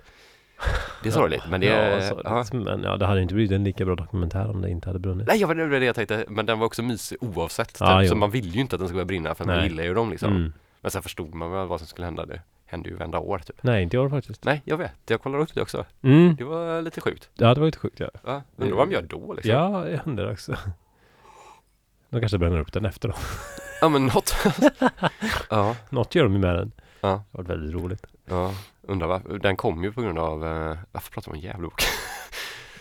Det 1.03 1.09
är 1.09 1.13
sorgligt 1.13 1.43
men 1.49 1.61
det 1.61 1.67
ja, 1.67 1.73
är 1.75 2.09
sorgligt. 2.09 2.27
ja. 2.29 2.73
Men 2.73 2.83
ja, 2.83 2.97
det 2.97 3.05
hade 3.05 3.21
inte 3.21 3.33
blivit 3.33 3.51
en 3.51 3.63
lika 3.63 3.85
bra 3.85 3.95
dokumentär 3.95 4.49
om 4.49 4.61
det 4.61 4.69
inte 4.69 4.89
hade 4.89 4.99
brunnit. 4.99 5.27
Nej, 5.27 5.37
jag 5.39 5.47
var 5.47 5.55
det 5.55 5.85
jag 5.85 5.95
tänkte, 5.95 6.25
men 6.29 6.45
den 6.45 6.59
var 6.59 6.65
också 6.65 6.83
mysig 6.83 7.17
oavsett 7.21 7.73
typ. 7.73 7.87
Jo. 8.01 8.07
Så 8.07 8.15
man 8.15 8.31
vill 8.31 8.55
ju 8.55 8.61
inte 8.61 8.75
att 8.75 8.79
den 8.79 8.87
ska 8.87 8.95
börja 8.95 9.05
brinna 9.05 9.35
för 9.35 9.45
man 9.45 9.55
Nej. 9.55 9.67
gillar 9.67 9.83
ju 9.83 9.93
dem 9.93 10.09
liksom 10.11 10.31
Mm. 10.35 10.53
Men 10.81 10.91
sen 10.91 11.01
förstod 11.01 11.33
man 11.33 11.51
väl 11.51 11.67
vad 11.67 11.79
som 11.79 11.87
skulle 11.87 12.05
hända, 12.05 12.25
det 12.25 12.41
hände 12.71 12.89
ju 12.89 12.95
varenda 12.95 13.19
år 13.19 13.39
typ 13.39 13.63
Nej, 13.63 13.83
inte 13.83 13.97
år 13.97 14.09
faktiskt. 14.09 14.43
Nej, 14.43 14.61
jag 14.65 14.77
vet. 14.77 14.91
Jag 15.07 15.21
kollar 15.21 15.39
upp 15.39 15.53
det 15.53 15.61
också. 15.61 15.85
Mm. 16.01 16.35
Det 16.35 16.43
var 16.43 16.81
lite 16.81 17.01
sjukt. 17.01 17.29
Ja, 17.33 17.53
det 17.53 17.59
var 17.59 17.65
lite 17.67 17.79
sjukt 17.79 17.99
ja. 17.99 18.09
Ja, 18.25 18.41
undrar 18.55 18.77
vad 18.77 18.87
de 18.89 18.93
gör 18.93 19.01
då 19.01 19.33
liksom. 19.33 19.51
Ja, 19.51 19.89
jag 19.89 19.99
undrar 20.05 20.31
också. 20.31 20.55
De 22.09 22.19
kanske 22.19 22.37
bränner 22.37 22.59
upp 22.59 22.73
den 22.73 22.85
efter 22.85 23.07
då. 23.09 23.15
ja 23.81 23.89
men 23.89 24.05
något. 24.05 24.35
ja, 25.49 25.75
Något 25.89 26.15
gör 26.15 26.23
de 26.23 26.33
ju 26.33 26.39
med 26.39 26.55
den. 26.55 26.71
ja, 27.01 27.23
Det 27.31 27.37
var 27.37 27.43
väldigt 27.43 27.75
roligt. 27.83 28.05
ja. 28.25 28.51
Undrar 28.81 29.07
varför. 29.07 29.37
Den 29.39 29.55
kom 29.57 29.83
ju 29.83 29.91
på 29.91 30.01
grund 30.01 30.19
av, 30.19 30.45
eh, 30.47 30.77
varför 30.91 31.11
pratar 31.11 31.31
man 31.31 31.37
om 31.37 31.43
Gävlebok? 31.43 31.81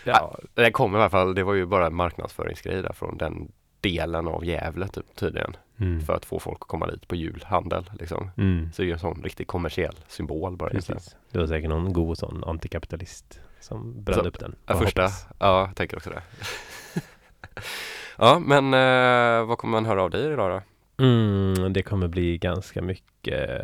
Ja, 0.05 0.39
Den 0.55 0.73
kom 0.73 0.95
i 0.95 0.99
alla 0.99 1.11
fall, 1.11 1.35
det 1.35 1.43
var 1.43 1.55
ju 1.55 1.67
bara 1.67 1.87
en 1.87 1.95
marknadsföringsgrej 1.95 2.83
där 2.83 2.93
från 2.93 3.17
den 3.19 3.53
delen 3.81 4.29
av 4.29 4.45
Gävle 4.45 4.89
typ, 4.89 5.17
tydligen. 5.17 5.57
mm. 5.77 6.01
För 6.01 6.13
att 6.13 6.25
få 6.25 6.39
folk 6.39 6.59
att 6.61 6.69
komma 6.69 6.87
dit 6.87 7.09
på 7.09 7.15
julhandel 7.17 7.91
liksom. 7.99 8.31
Mm. 8.37 8.73
Så 8.73 8.83
det 8.83 8.89
är 8.89 8.93
en 8.93 8.99
sån 8.99 9.23
riktig 9.23 9.47
kommersiell 9.47 9.97
symbol 10.09 10.57
bara. 10.57 10.71
Precis. 10.71 11.17
Det 11.31 11.39
var 11.39 11.47
säkert 11.47 11.69
någon 11.69 11.93
god 11.93 12.19
sån 12.19 12.45
antikapitalist 12.45 13.41
som 13.61 14.03
brände 14.03 14.29
upp 14.29 14.39
den. 14.39 14.55
Ja, 14.67 14.77
första, 14.79 15.03
hoppas. 15.03 15.27
ja, 15.39 15.67
jag 15.67 15.77
tänker 15.77 15.97
också 15.97 16.11
det. 16.11 16.23
ja, 18.19 18.39
men 18.39 18.75
eh, 18.75 19.47
vad 19.47 19.59
kommer 19.59 19.73
man 19.73 19.87
höra 19.87 20.03
av 20.03 20.11
dig 20.11 20.33
idag 20.33 20.51
då? 20.51 20.63
Mm, 21.05 21.73
det 21.73 21.83
kommer 21.83 22.09
bli 22.09 22.39
ganska 22.39 22.83
mycket 22.83 23.61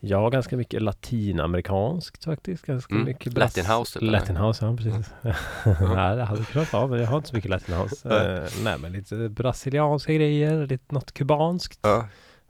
Ja, 0.00 0.28
ganska 0.30 0.56
mycket 0.56 0.82
latinamerikanskt 0.82 2.24
faktiskt. 2.24 2.66
Ganska 2.66 2.94
Mm. 2.94 3.06
mycket 3.06 3.38
Latin 3.38 3.66
house, 3.66 3.98
eller? 3.98 4.12
Latin 4.12 4.36
house, 4.36 4.64
ja 4.64 4.76
precis. 4.76 5.10
nej, 5.80 6.16
det 6.16 6.24
hade 6.24 6.44
kunnat 6.44 6.72
vara, 6.72 6.86
men 6.86 7.00
jag 7.00 7.06
har 7.06 7.16
inte 7.16 7.28
så 7.28 7.34
mycket 7.36 7.50
latin 7.50 7.74
house. 7.74 8.08
Nej. 8.08 8.26
Eh, 8.36 8.42
nej, 8.62 8.78
men 8.78 8.92
lite 8.92 9.28
brasilianska 9.28 10.12
grejer, 10.12 10.66
lite 10.66 10.94
något 10.94 11.12
kubanskt. 11.12 11.78
Ja, 11.82 12.08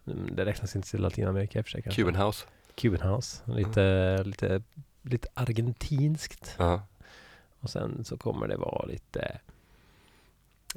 Mm, 0.08 0.36
Det 0.36 0.44
räknas 0.44 0.76
inte 0.76 0.90
till 0.90 1.00
Latinamerika 1.00 1.58
i 1.58 1.62
och 1.62 1.66
för 1.66 1.70
sig 1.70 1.82
kanske. 1.82 2.02
Cuban 2.02 2.22
House. 2.26 2.46
Cuban 2.74 3.00
house. 3.10 3.42
Lite, 3.44 4.22
lite, 4.24 4.62
lite 5.02 5.28
argentinskt. 5.34 6.54
Ja. 6.58 6.82
Och 7.60 7.70
sen 7.70 8.04
så 8.04 8.16
kommer 8.16 8.48
det 8.48 8.56
vara 8.56 8.86
lite 8.86 9.38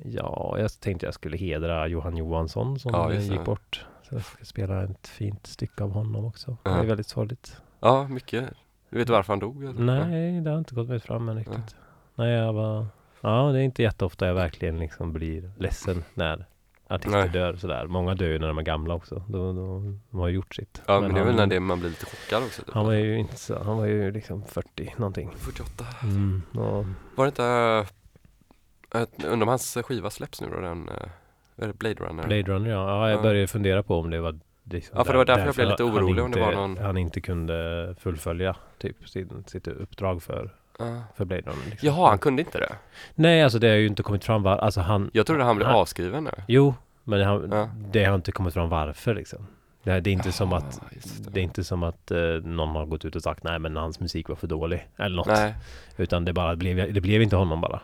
Ja, 0.03 0.55
jag 0.59 0.79
tänkte 0.79 1.05
jag 1.05 1.13
skulle 1.13 1.37
hedra 1.37 1.87
Johan 1.87 2.17
Johansson 2.17 2.79
som 2.79 2.91
Ja, 2.93 3.13
gick 3.13 3.43
bort. 3.45 3.85
Så 4.09 4.15
jag 4.15 4.23
ska 4.23 4.45
spela 4.45 4.83
ett 4.83 5.07
fint 5.07 5.47
stycke 5.47 5.83
av 5.83 5.91
honom 5.91 6.25
också. 6.25 6.57
Ja. 6.63 6.71
Det 6.71 6.79
är 6.79 6.85
väldigt 6.85 7.07
sorgligt. 7.07 7.61
ja, 7.79 8.07
mycket. 8.07 8.49
Du 8.89 8.97
vet 8.97 9.09
varför 9.09 9.33
han 9.33 9.39
dog? 9.39 9.63
eller? 9.63 9.83
Nej, 9.83 10.41
det 10.41 10.49
har 10.49 10.57
inte 10.57 10.75
gått 10.75 10.89
mig 10.89 10.99
fram 10.99 11.29
än 11.29 11.35
riktigt. 11.37 11.75
Nej, 12.15 12.31
jag 12.31 12.53
var 12.53 12.85
Ja, 13.21 13.51
det 13.51 13.59
är 13.59 13.63
inte 13.63 13.83
jätteofta 13.83 14.27
jag 14.27 14.33
verkligen 14.33 14.79
liksom 14.79 15.13
blir 15.13 15.51
ledsen 15.57 16.03
när 16.13 16.45
artister 16.87 17.19
Nej. 17.19 17.29
dör 17.29 17.55
sådär. 17.55 17.87
Många 17.87 18.15
dör 18.15 18.27
ju 18.27 18.39
när 18.39 18.47
de 18.47 18.57
är 18.57 18.63
gamla 18.63 18.93
också. 18.93 19.23
Då, 19.27 19.53
då, 19.53 19.79
de 20.09 20.19
har 20.19 20.27
ju 20.27 20.35
gjort 20.35 20.55
sitt. 20.55 20.81
Ja, 20.87 20.99
men, 20.99 21.13
det 21.13 21.19
är 21.19 21.25
väl 21.25 21.35
när 21.35 21.47
det 21.47 21.59
man 21.59 21.79
blir 21.79 21.89
lite 21.89 22.05
chockad 22.05 22.43
också. 22.43 22.61
Typ. 22.61 22.73
Han 22.73 22.85
var 22.85 22.93
ju 22.93 23.17
inte 23.17 23.37
så, 23.37 23.63
han 23.63 23.77
var 23.77 23.85
ju 23.85 24.11
liksom 24.11 24.43
40 24.45 24.93
någonting. 24.97 25.31
48. 25.37 25.85
Mm, 26.03 26.41
och 26.51 26.85
Var 27.15 27.25
det 27.25 27.27
inte, 27.27 27.85
äh, 28.93 29.31
undrar 29.31 29.41
om 29.41 29.47
hans 29.47 29.77
skiva 29.83 30.09
släpps 30.09 30.41
nu 30.41 30.47
då, 30.49 30.59
den, 30.59 30.89
äh, 30.89 31.09
är 31.61 31.67
det 31.67 31.73
Blade 31.73 31.95
Runner? 31.95 32.23
Blade 32.27 32.41
Runner 32.43 32.69
ja. 32.69 32.89
ja, 32.89 33.09
jag 33.09 33.17
Ja. 33.17 33.21
började 33.21 33.47
fundera 33.47 33.83
på 33.83 33.99
om 33.99 34.09
det 34.09 34.19
var 34.19 34.39
liksom 34.63 34.97
Ja, 34.97 35.03
för 35.03 35.11
det 35.13 35.17
var 35.17 35.25
därför 35.25 35.45
jag 35.45 35.55
blev 35.55 35.67
lite 35.69 35.83
orolig 35.83 36.23
om 36.23 36.31
det 36.31 36.39
inte, 36.39 36.39
var 36.39 36.51
någon- 36.67 36.77
Han 36.77 36.97
inte 36.97 37.21
kunde 37.21 37.95
fullfölja 37.99 38.55
typ 38.77 39.09
sin, 39.09 39.43
sitt 39.47 39.67
uppdrag 39.67 40.23
för, 40.23 40.49
Ja. 40.79 41.01
för 41.15 41.25
Blade 41.25 41.41
Runner. 41.41 41.65
Liksom. 41.69 41.87
Jaha, 41.87 42.09
han 42.09 42.19
kunde 42.19 42.41
inte 42.41 42.59
det? 42.59 42.75
Nej, 43.15 43.43
alltså 43.43 43.59
det 43.59 43.67
har 43.69 43.75
ju 43.75 43.87
inte 43.87 44.03
kommit 44.03 44.23
fram 44.25 44.43
var, 44.43 44.57
alltså 44.57 44.81
han 44.81 45.09
Jag 45.13 45.25
trodde 45.27 45.43
han 45.43 45.55
blev 45.55 45.67
Han- 45.67 45.75
avskriven 45.77 46.23
nu. 46.23 46.31
Jo, 46.47 46.73
men 47.03 47.21
han, 47.21 47.49
Ja. 47.51 47.69
det 47.91 48.05
har 48.05 48.15
inte 48.15 48.31
kommit 48.31 48.53
fram 48.53 48.69
varför 48.69 49.13
liksom. 49.15 49.47
Det, 49.83 49.91
är- 49.91 50.01
det 50.01 50.09
är 50.09 50.11
inte 50.11 50.31
som 50.31 50.49
Jaha, 50.49 50.57
att 50.59 50.81
det. 51.23 51.29
det 51.31 51.39
är 51.39 51.43
inte 51.43 51.63
som 51.63 51.83
att 51.83 52.11
eh, 52.11 52.19
någon 52.43 52.69
har 52.75 52.85
gått 52.85 53.05
ut 53.05 53.15
och 53.15 53.21
sagt 53.23 53.43
nej 53.43 53.59
men 53.59 53.75
hans 53.77 53.99
musik 53.99 54.29
var 54.29 54.35
för 54.35 54.47
dålig 54.47 54.87
eller 54.97 55.15
något. 55.15 55.27
Nej, 55.27 55.53
Utan 55.97 56.25
det 56.25 56.33
bara 56.33 56.55
blev, 56.55 56.93
det 56.93 57.01
blev 57.01 57.21
inte 57.21 57.35
honom 57.35 57.61
bara. 57.61 57.81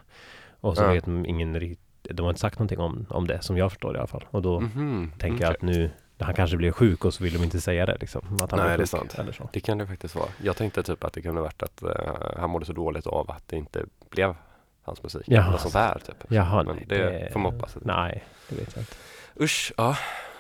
Och 0.61 0.77
så 0.77 0.87
vet 0.87 1.07
ingen 1.07 1.59
riktigt, 1.59 1.84
de 2.11 2.23
har 2.23 2.29
inte 2.29 2.39
sagt 2.41 2.59
någonting 2.59 2.79
om, 2.79 3.05
om 3.09 3.27
det 3.27 3.41
som 3.41 3.57
jag 3.57 3.71
förstår 3.71 3.93
det 3.93 3.97
i 3.97 3.99
alla 3.99 4.07
fall. 4.07 4.25
Och 4.31 4.41
då 4.41 4.59
mhm, 4.59 5.11
tänker 5.19 5.43
jag 5.43 5.49
okej. 5.51 5.57
att 5.57 5.61
nu, 5.61 5.91
han 6.19 6.33
kanske 6.33 6.57
blev 6.57 6.71
sjuk 6.71 7.05
och 7.05 7.13
så 7.13 7.23
vill 7.23 7.33
de 7.33 7.43
inte 7.43 7.61
säga 7.61 7.85
det 7.85 7.97
liksom. 7.99 8.21
Att 8.41 8.51
han 8.51 8.59
Nej, 8.59 8.77
det 8.77 8.83
är 8.83 8.87
sant. 8.87 9.15
eller 9.19 9.31
så. 9.31 9.49
Det 9.53 9.59
kan 9.59 9.77
det 9.77 9.87
faktiskt 9.87 10.15
vara. 10.15 10.27
Jag 10.43 10.57
tänkte 10.57 10.83
typ 10.83 11.03
att 11.03 11.13
det 11.13 11.21
kunde 11.21 11.41
varit 11.41 11.63
att 11.63 11.83
eh, 11.83 11.89
han 12.37 12.49
mådde 12.49 12.65
så 12.65 12.73
dåligt 12.73 13.07
av 13.07 13.31
att 13.31 13.47
det 13.47 13.55
inte 13.57 13.85
blev 14.09 14.35
hans 14.83 15.03
musik. 15.03 15.23
Jaha. 15.25 15.47
Eller 15.47 15.57
sånt 15.57 15.73
där 15.73 16.01
typ. 16.05 16.15
Jaha, 16.31 16.63
Men 16.63 16.75
nej. 16.75 16.85
det 16.87 17.29
får 17.33 17.39
man 17.39 17.53
hoppas. 17.53 17.77
Nej, 17.81 18.23
det 18.49 18.55
vet 18.55 18.75
jag 18.75 18.81
inte. 18.81 18.93
Usch, 19.43 19.73
ja. 19.77 19.97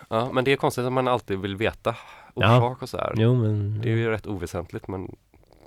ja. 0.09 0.29
Men 0.33 0.43
det 0.43 0.51
är 0.51 0.55
konstigt 0.55 0.85
att 0.85 0.93
man 0.93 1.07
alltid 1.07 1.39
vill 1.39 1.55
veta 1.55 1.95
Ja. 2.37 2.57
orsak 2.57 2.81
och 2.81 2.89
så 2.89 2.97
här. 2.97 3.13
Jo, 3.15 3.35
men... 3.35 3.81
Det 3.81 3.89
är 3.91 3.95
ju 3.95 4.09
rätt 4.09 4.27
oväsentligt 4.27 4.87
men 4.87 5.15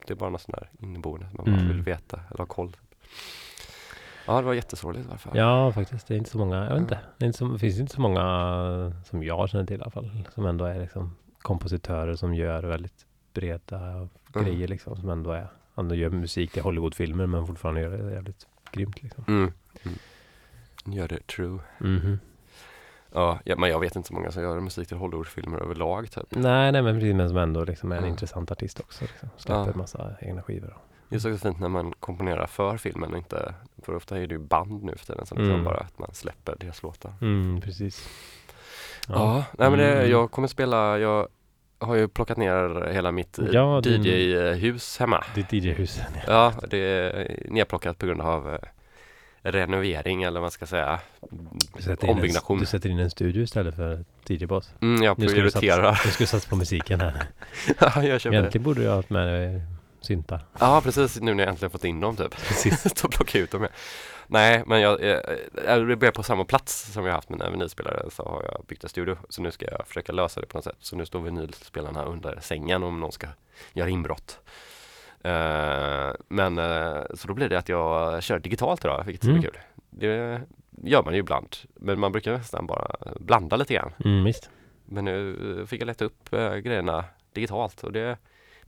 det 0.06 0.12
är 0.12 0.16
bara 0.16 0.30
något 0.30 0.40
sånt 0.40 0.56
där 0.58 0.70
inneboende 0.86 1.26
som 1.30 1.44
man 1.44 1.54
Mm. 1.54 1.68
vill 1.68 1.82
veta 1.82 2.20
eller 2.28 2.38
ha 2.38 2.46
koll. 2.46 2.76
Ja, 4.28 4.40
det 4.40 4.46
var 4.46 4.54
jättesorgligt 4.54 5.20
fall. 5.20 5.36
Ja, 5.36 5.72
faktiskt. 5.72 6.08
Det 6.08 6.14
är 6.14 6.18
inte 6.18 6.30
så 6.30 6.38
många, 6.38 6.56
jag 6.64 6.70
vet 6.72 6.78
inte. 6.80 6.98
Det, 7.18 7.26
inte 7.26 7.38
så, 7.38 7.48
det 7.48 7.58
finns 7.58 7.78
inte 7.80 7.92
så 7.94 8.00
många 8.00 8.22
som 9.04 9.22
jag 9.22 9.48
känner 9.48 9.66
till 9.66 9.78
i 9.78 9.82
alla 9.82 9.90
fall. 9.90 10.10
Som 10.34 10.46
ändå 10.46 10.64
är 10.64 10.80
liksom 10.80 11.16
kompositörer 11.38 12.14
som 12.16 12.34
gör 12.34 12.62
väldigt 12.62 13.06
breda 13.34 14.08
Mm. 14.34 14.44
grejer 14.44 14.68
liksom. 14.68 14.96
Som 14.96 15.10
ändå 15.10 15.30
är, 15.30 15.46
ändå 15.76 15.94
gör 15.94 16.10
musik 16.10 16.52
till 16.52 16.62
Hollywoodfilmer 16.62 17.26
men 17.26 17.46
fortfarande 17.46 17.80
gör 17.80 17.90
det 17.90 18.12
jävligt 18.12 18.46
grymt 18.72 19.02
liksom. 19.02 19.24
Mm. 19.28 19.52
Mm. 19.82 19.98
Gör 20.96 21.08
det 21.08 21.26
true. 21.26 21.58
Mhm. 21.78 22.18
Ja, 23.12 23.38
ja, 23.44 23.56
men 23.56 23.70
jag 23.70 23.80
vet 23.80 23.96
inte 23.96 24.08
så 24.08 24.14
många 24.14 24.30
som 24.30 24.42
gör 24.42 24.60
musik 24.60 24.88
till 24.88 24.96
Hollywoodfilmer 24.96 25.58
överlag 25.58 26.10
typ. 26.10 26.26
Nej, 26.30 26.72
nej 26.72 26.82
men 26.82 26.94
precis. 26.94 27.14
Men 27.14 27.28
som 27.28 27.38
ändå 27.38 27.64
liksom 27.64 27.92
är 27.92 27.96
en 27.96 28.02
Ja. 28.02 28.08
intressant 28.08 28.50
artist 28.50 28.80
också. 28.80 29.04
Liksom. 29.04 29.28
Släpper 29.36 29.66
Ja. 29.70 29.76
massa 29.76 30.14
egna 30.20 30.42
skivor. 30.42 30.76
Det 31.08 31.16
är 31.16 31.20
så 31.20 31.38
fint 31.38 31.60
när 31.60 31.68
man 31.68 31.92
komponerar 32.00 32.46
för 32.46 32.76
filmen 32.76 33.10
och 33.12 33.18
inte, 33.18 33.54
för 33.82 33.94
ofta 33.96 34.16
är 34.18 34.26
det 34.26 34.34
ju 34.34 34.38
band 34.38 34.82
nu 34.84 34.92
för 34.96 35.06
tiden 35.06 35.26
som 35.26 35.38
liksom 35.38 35.52
Mm. 35.52 35.64
bara 35.64 35.76
att 35.78 35.98
man 35.98 36.14
släpper 36.14 36.56
deras 36.60 36.82
låtar. 36.82 37.12
Mm, 37.20 37.60
precis. 37.60 38.08
Ja, 39.08 39.44
nej 39.58 39.70
men 39.70 39.78
det, 39.78 39.92
Mm. 39.98 40.10
jag 40.10 40.30
kommer 40.30 40.48
spela, 40.48 40.98
jag 40.98 41.28
har 41.78 41.94
ju 41.94 42.08
plockat 42.08 42.36
ner 42.36 42.90
hela 42.92 43.12
mitt 43.12 43.38
eh, 43.38 43.46
Ja, 43.52 43.80
DJ-hus 43.84 44.98
hemma. 44.98 45.24
Ditt 45.34 45.52
DJ-hus. 45.52 46.00
Ja, 46.26 46.52
det 46.70 46.78
är 46.78 47.42
nedplockat 47.50 47.98
på 47.98 48.06
grund 48.06 48.20
av 48.20 48.54
eh, 48.54 48.58
renovering 49.42 50.22
eller 50.22 50.40
vad 50.40 50.42
man 50.44 50.50
ska 50.50 50.66
säga. 50.66 51.00
Du 51.30 51.90
in 51.92 51.98
en- 52.02 52.08
Ombyggnation. 52.10 52.58
Du 52.58 52.66
sätter 52.66 52.88
in 52.90 52.98
en 52.98 53.10
studio 53.10 53.42
istället 53.42 53.76
för 53.76 54.04
DJ-boss. 54.28 54.74
Mm, 54.80 55.02
jag 55.02 55.18
Nu 55.18 55.28
ska 55.28 55.40
du 55.40 55.50
satsa, 55.50 55.60
prioriterar. 55.60 56.00
du 56.04 56.10
ska 56.10 56.26
satsa 56.26 56.50
på 56.50 56.56
musiken 56.56 57.00
här. 57.00 57.22
Ja, 57.80 58.02
jag 58.04 58.20
köper. 58.20 58.36
Egentligen 58.38 58.64
borde 58.64 58.80
du 58.80 58.88
ha 58.88 58.96
haft 58.96 59.10
med 59.10 59.26
dig 59.28 59.62
syntar. 60.00 60.44
Ja, 60.60 60.80
precis. 60.84 61.20
Nu 61.20 61.34
när 61.34 61.42
jag 61.44 61.50
äntligen 61.50 61.70
fått 61.70 61.84
in 61.84 62.00
dem 62.00 62.16
typ. 62.16 62.30
Precis. 62.48 62.82
Så 63.00 63.08
plocka 63.08 63.38
ut 63.38 63.50
dem. 63.50 63.60
igen. 63.62 63.72
Nej, 64.26 64.62
men 64.66 64.80
jag, 64.80 65.02
jag, 65.02 65.22
jag 65.66 65.98
blev 65.98 66.10
på 66.10 66.22
samma 66.22 66.44
plats 66.44 66.92
som 66.92 67.06
jag 67.06 67.12
haft 67.12 67.28
mina 67.28 67.50
vinylspelare 67.50 68.10
så 68.10 68.22
har 68.22 68.42
jag 68.52 68.64
byggt 68.66 68.84
en 68.84 68.90
studio. 68.90 69.16
Så 69.28 69.42
nu 69.42 69.50
ska 69.50 69.66
jag 69.70 69.86
försöka 69.86 70.12
lösa 70.12 70.40
det 70.40 70.46
på 70.46 70.56
något 70.58 70.64
sätt. 70.64 70.76
Så 70.80 70.96
nu 70.96 71.06
står 71.06 71.20
vinylspelarna 71.20 72.04
under 72.04 72.38
sängen 72.40 72.82
om 72.82 73.00
någon 73.00 73.12
ska 73.12 73.26
göra 73.72 73.88
inbrott. 73.88 74.38
Eh, 75.20 76.10
men 76.28 76.58
eh, 76.58 77.02
så 77.14 77.28
då 77.28 77.34
blir 77.34 77.48
det 77.48 77.58
att 77.58 77.68
jag 77.68 78.22
kör 78.22 78.38
digitalt 78.38 78.84
idag, 78.84 79.02
vilket 79.06 79.24
Mm. 79.24 79.42
kul. 79.42 79.58
Det 79.90 80.40
gör 80.82 81.02
man 81.04 81.14
ju 81.14 81.20
ibland, 81.20 81.56
men 81.74 82.00
man 82.00 82.12
brukar 82.12 82.32
nästan 82.32 82.66
bara 82.66 82.96
blanda 83.20 83.56
lite 83.56 83.74
grann. 83.74 83.92
Mm, 84.04 84.24
visst. 84.24 84.50
Men 84.84 85.04
nu 85.04 85.64
fick 85.68 85.80
jag 85.80 85.86
leta 85.86 86.04
upp 86.04 86.32
eh, 86.32 86.54
grejerna 86.54 87.04
digitalt 87.32 87.84
och 87.84 87.92
det, 87.92 88.16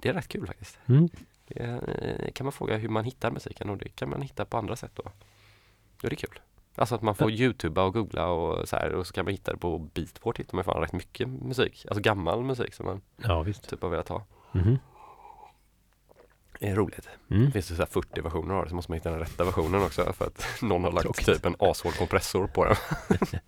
det 0.03 0.09
är 0.09 0.13
rätt 0.13 0.29
kul 0.29 0.47
faktiskt. 0.47 0.79
Mm. 0.87 1.09
Det 1.47 1.61
eh, 1.61 2.33
kan 2.33 2.45
man 2.45 2.53
fråga 2.53 2.77
hur 2.77 2.89
man 2.89 3.05
hittar 3.05 3.31
musiken 3.31 3.71
och 3.71 3.77
det 3.79 3.89
kan 3.89 4.11
man 4.11 4.23
hitta 4.23 4.45
på 4.45 4.57
andra 4.59 4.77
sätt 4.77 4.93
då. 4.95 5.03
Ja, 6.03 6.09
det 6.09 6.15
är 6.15 6.17
kul. 6.17 6.41
Alltså 6.75 6.95
att 6.95 7.03
man 7.03 7.15
får 7.15 7.31
youtuba 7.31 7.83
och 7.83 7.93
googla 7.95 8.27
och 8.27 8.69
så 8.69 8.77
här 8.77 8.93
och 8.95 9.07
så 9.07 9.13
kan 9.13 9.25
man 9.25 9.33
hitta 9.33 9.53
det 9.53 9.59
på 9.59 9.79
Beatport 9.79 10.39
hittar 10.39 10.55
man 10.57 10.65
fan 10.65 10.81
rätt 10.81 10.93
mycket 10.93 11.29
musik. 11.29 11.87
Alltså 11.89 12.01
gammal 12.03 12.43
musik 12.43 12.75
som 12.75 12.87
man 12.87 13.01
Ja, 13.17 13.45
typ 13.45 13.83
har 13.83 13.89
velat 13.89 14.09
ha. 14.09 14.25
Mhm. 14.53 14.79
Det 16.59 16.69
är 16.69 16.75
roligt. 16.77 17.09
Mm. 17.31 17.53
Finns 17.53 17.69
det 17.69 17.75
så 17.75 17.83
här 17.83 17.87
40 17.87 18.21
versioner 18.21 18.55
av 18.55 18.63
det 18.65 18.69
så 18.69 18.75
måste 18.77 18.91
man 18.91 18.97
hitta 18.99 19.11
den 19.11 19.19
rätta 19.19 19.45
versionen 19.45 19.83
också 19.83 20.13
för 20.13 20.27
att 20.27 20.63
någon 20.63 20.85
har 20.85 20.93
lagt 20.93 21.03
Tråkigt. 21.03 21.27
typ 21.27 21.45
en 21.47 21.57
ashård 21.59 21.95
kompressor 21.95 22.47
på 22.47 22.65
den. 22.65 22.77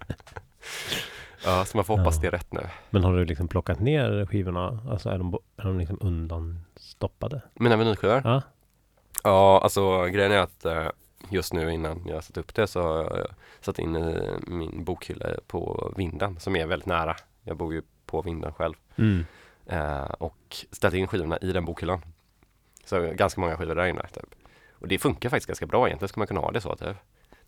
ja, 1.44 1.64
så 1.64 1.76
man 1.76 1.84
får 1.84 1.98
hoppas 1.98 2.14
Ja. 2.16 2.20
det 2.20 2.26
är 2.26 2.30
rätt 2.30 2.52
nu. 2.52 2.60
Men 2.90 3.04
har 3.04 3.12
du 3.16 3.24
liksom 3.24 3.48
plockat 3.48 3.80
ner 3.80 4.26
skivorna? 4.26 4.78
Alltså 4.90 5.08
är 5.08 5.18
de, 5.18 5.34
är 5.56 5.64
de 5.64 5.78
liksom 5.78 5.98
undanstoppade? 6.00 7.40
Mina 7.54 7.76
vinylskivor? 7.76 8.20
Ja. 8.24 8.42
Ja, 9.24 9.60
alltså 9.62 10.04
grejen 10.04 10.32
är 10.32 10.38
att 10.38 10.64
eh, 10.64 10.86
just 11.30 11.52
nu 11.52 11.72
innan 11.72 12.06
jag 12.06 12.24
satt 12.24 12.36
upp 12.36 12.54
det 12.54 12.66
så 12.66 12.82
har 12.82 13.18
jag 13.18 13.26
satt 13.60 13.78
in 13.78 13.96
i 13.96 14.30
min 14.46 14.84
bokhylla 14.84 15.26
på 15.46 15.92
vinden 15.96 16.40
som 16.40 16.56
är 16.56 16.66
väldigt 16.66 16.86
nära. 16.88 17.16
Jag 17.42 17.56
bor 17.56 17.74
ju 17.74 17.82
på 18.06 18.22
vinden 18.22 18.52
själv 18.52 18.74
Mm. 18.96 19.24
eh, 19.66 20.02
och 20.02 20.56
ställt 20.70 20.94
in 20.94 21.06
skivorna 21.06 21.38
i 21.38 21.52
den 21.52 21.64
bokhyllan. 21.64 22.00
Så 22.84 23.00
ganska 23.00 23.40
många 23.40 23.56
skivor 23.56 23.74
där 23.74 23.86
inne. 23.86 24.06
Typ. 24.12 24.34
Och 24.72 24.88
det 24.88 24.98
funkar 24.98 25.28
faktiskt 25.28 25.46
ganska 25.46 25.66
bra 25.66 25.86
egentligen 25.86 26.08
ska 26.08 26.20
man 26.20 26.26
kunna 26.26 26.40
ha 26.40 26.50
det 26.50 26.60
så. 26.60 26.76
Typ. 26.76 26.96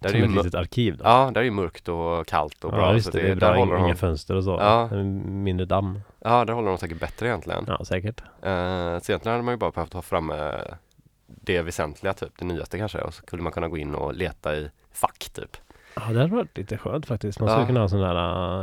Där 0.09 0.15
är 0.19 0.23
Som 0.23 0.33
ju 0.33 0.39
ett 0.39 0.45
litet 0.45 0.61
arkiv 0.61 0.97
då? 0.97 1.05
Ja, 1.05 1.31
där 1.35 1.41
är 1.41 1.45
ju 1.45 1.51
mörkt 1.51 1.89
och 1.89 2.27
kallt 2.27 2.65
och 2.65 2.71
bra. 2.71 2.81
ja, 2.81 2.89
så 2.89 2.95
just 2.95 3.13
det. 3.13 3.21
Det 3.23 3.29
är 3.31 3.35
bra. 3.37 3.79
Inga 3.79 3.89
de, 3.89 3.95
fönster 3.97 4.35
och 4.37 4.45
så. 4.45 4.51
Ja. 4.51 4.89
Mindre 5.25 5.67
damm. 5.67 6.01
ja, 6.19 6.45
där 6.45 6.53
håller 6.55 6.69
de 6.69 6.79
säkert 6.79 7.01
bättre 7.01 7.27
egentligen. 7.27 7.65
Ja, 7.69 7.85
säkert. 7.85 8.21
Eh, 8.21 8.99
så 8.99 9.13
egentligen 9.13 9.27
hade 9.33 9.43
man 9.43 9.55
ju 9.55 9.59
bara 9.59 9.71
behövt 9.71 9.93
ha 9.93 10.03
framme 10.03 10.55
det 11.27 11.63
väsentliga, 11.63 12.13
typ 12.13 12.33
det 12.39 12.45
nyaste 12.45 12.79
kanske. 12.79 12.99
Och 13.01 13.15
så 13.15 13.23
skulle 13.23 13.43
man 13.43 13.53
kunna 13.53 13.69
gå 13.69 13.79
in 13.79 13.95
och 13.95 14.15
leta 14.15 14.57
i 14.57 14.71
fack 14.93 15.31
typ. 15.33 15.57
Ja, 15.97 16.03
det 16.13 16.21
hade 16.21 16.35
varit 16.35 16.59
lite 16.59 16.79
skönt 16.79 17.07
faktiskt. 17.07 17.41
Man 17.41 17.49
Ja. 17.49 17.55
skulle 17.55 17.67
kunna 17.67 17.81
ha 17.81 17.89
sån 17.89 18.01
där... 18.01 18.15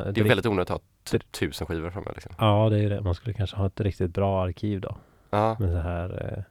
äh, 0.08 0.14
Det 0.14 0.22
är 0.22 0.26
väldigt 0.26 0.46
onödigt 0.46 0.70
att 0.72 0.82
ha 0.82 0.88
typ 1.04 1.32
tusen 1.32 1.68
skivor 1.68 1.90
framme 1.90 2.12
liksom. 2.14 2.32
Ja, 2.40 2.70
det 2.70 2.80
är 2.80 2.90
det. 2.90 3.02
Man 3.02 3.16
skulle 3.16 3.34
kanske 3.34 3.56
ha 3.58 3.66
ett 3.68 3.80
riktigt 3.82 4.14
bra 4.14 4.44
arkiv 4.44 4.82
då. 4.82 4.96
Ja, 5.30 5.56
Med 5.60 5.70
så 5.72 5.78
här 5.78 6.34
eh, 6.38 6.44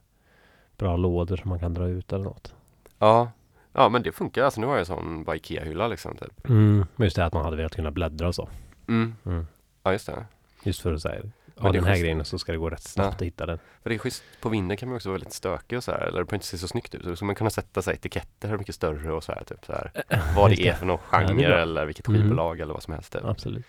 bra 0.77 0.97
lådor 0.97 1.37
som 1.37 1.49
man 1.49 1.59
kan 1.59 1.73
dra 1.73 1.87
ut 1.87 2.13
eller 2.13 2.25
något. 2.25 2.53
ja. 2.99 3.31
Ja 3.73 3.89
men 3.89 4.03
det 4.03 4.11
funkar, 4.11 4.43
alltså 4.43 4.61
nu 4.61 4.67
har 4.67 4.73
jag 4.73 4.79
en 4.79 4.85
sån 4.85 5.23
bara 5.23 5.35
Ikea-hylla 5.35 5.87
liksom 5.87 6.17
typ. 6.17 6.49
Mm. 6.49 6.85
Men 6.95 7.05
just 7.05 7.15
det 7.15 7.25
att 7.25 7.33
man 7.33 7.43
hade 7.45 7.57
velat 7.57 7.75
kunna 7.75 7.91
bläddra 7.91 8.27
och 8.27 8.35
så. 8.35 8.49
Mm. 8.87 9.15
Mm. 9.25 9.47
Ja 9.83 9.91
just 9.91 10.05
det. 10.05 10.25
Just 10.63 10.81
för 10.81 10.93
att 10.93 11.01
säga, 11.01 11.21
ja 11.55 11.71
den 11.71 11.83
här 11.83 11.91
schysst. 11.91 12.01
grejen 12.03 12.25
så 12.25 12.39
ska 12.39 12.51
det 12.51 12.57
gå 12.57 12.69
rätt 12.69 12.83
snabbt 12.83 13.07
Ja. 13.11 13.15
att 13.15 13.21
hitta 13.21 13.45
den. 13.45 13.59
För 13.83 13.89
det 13.89 13.95
är 13.95 13.99
schysst, 13.99 14.23
på 14.41 14.49
vinden 14.49 14.77
kan 14.77 14.89
man 14.89 14.95
också 14.95 15.09
vara 15.09 15.15
väldigt 15.17 15.33
stökig 15.33 15.77
och 15.77 15.83
så 15.83 15.91
här, 15.91 15.97
eller 15.99 16.05
det 16.07 16.11
behöver 16.25 16.33
inte 16.33 16.45
se 16.47 16.57
så 16.57 16.67
snyggt 16.67 16.95
ut. 16.95 17.03
Så 17.03 17.15
ska 17.15 17.25
man 17.25 17.35
kunna 17.35 17.49
sätta 17.49 17.81
sig 17.81 17.93
etiketter 17.93 18.57
mycket 18.57 18.75
större 18.75 19.11
och 19.11 19.23
så 19.23 19.31
här, 19.31 19.43
typ 19.43 19.65
så 19.65 19.71
här. 19.73 19.91
Vad 20.35 20.49
det 20.51 20.67
är 20.67 20.73
för 20.73 20.85
någon 20.85 20.99
Ja, 21.11 21.17
genre 21.19 21.47
bra. 21.47 21.57
eller 21.57 21.85
vilket 21.85 22.07
Mm. 22.07 22.21
skivbolag 22.21 22.59
eller 22.59 22.73
vad 22.73 22.83
som 22.83 22.93
helst. 22.93 23.13
Typ. 23.13 23.23
Absolut. 23.25 23.65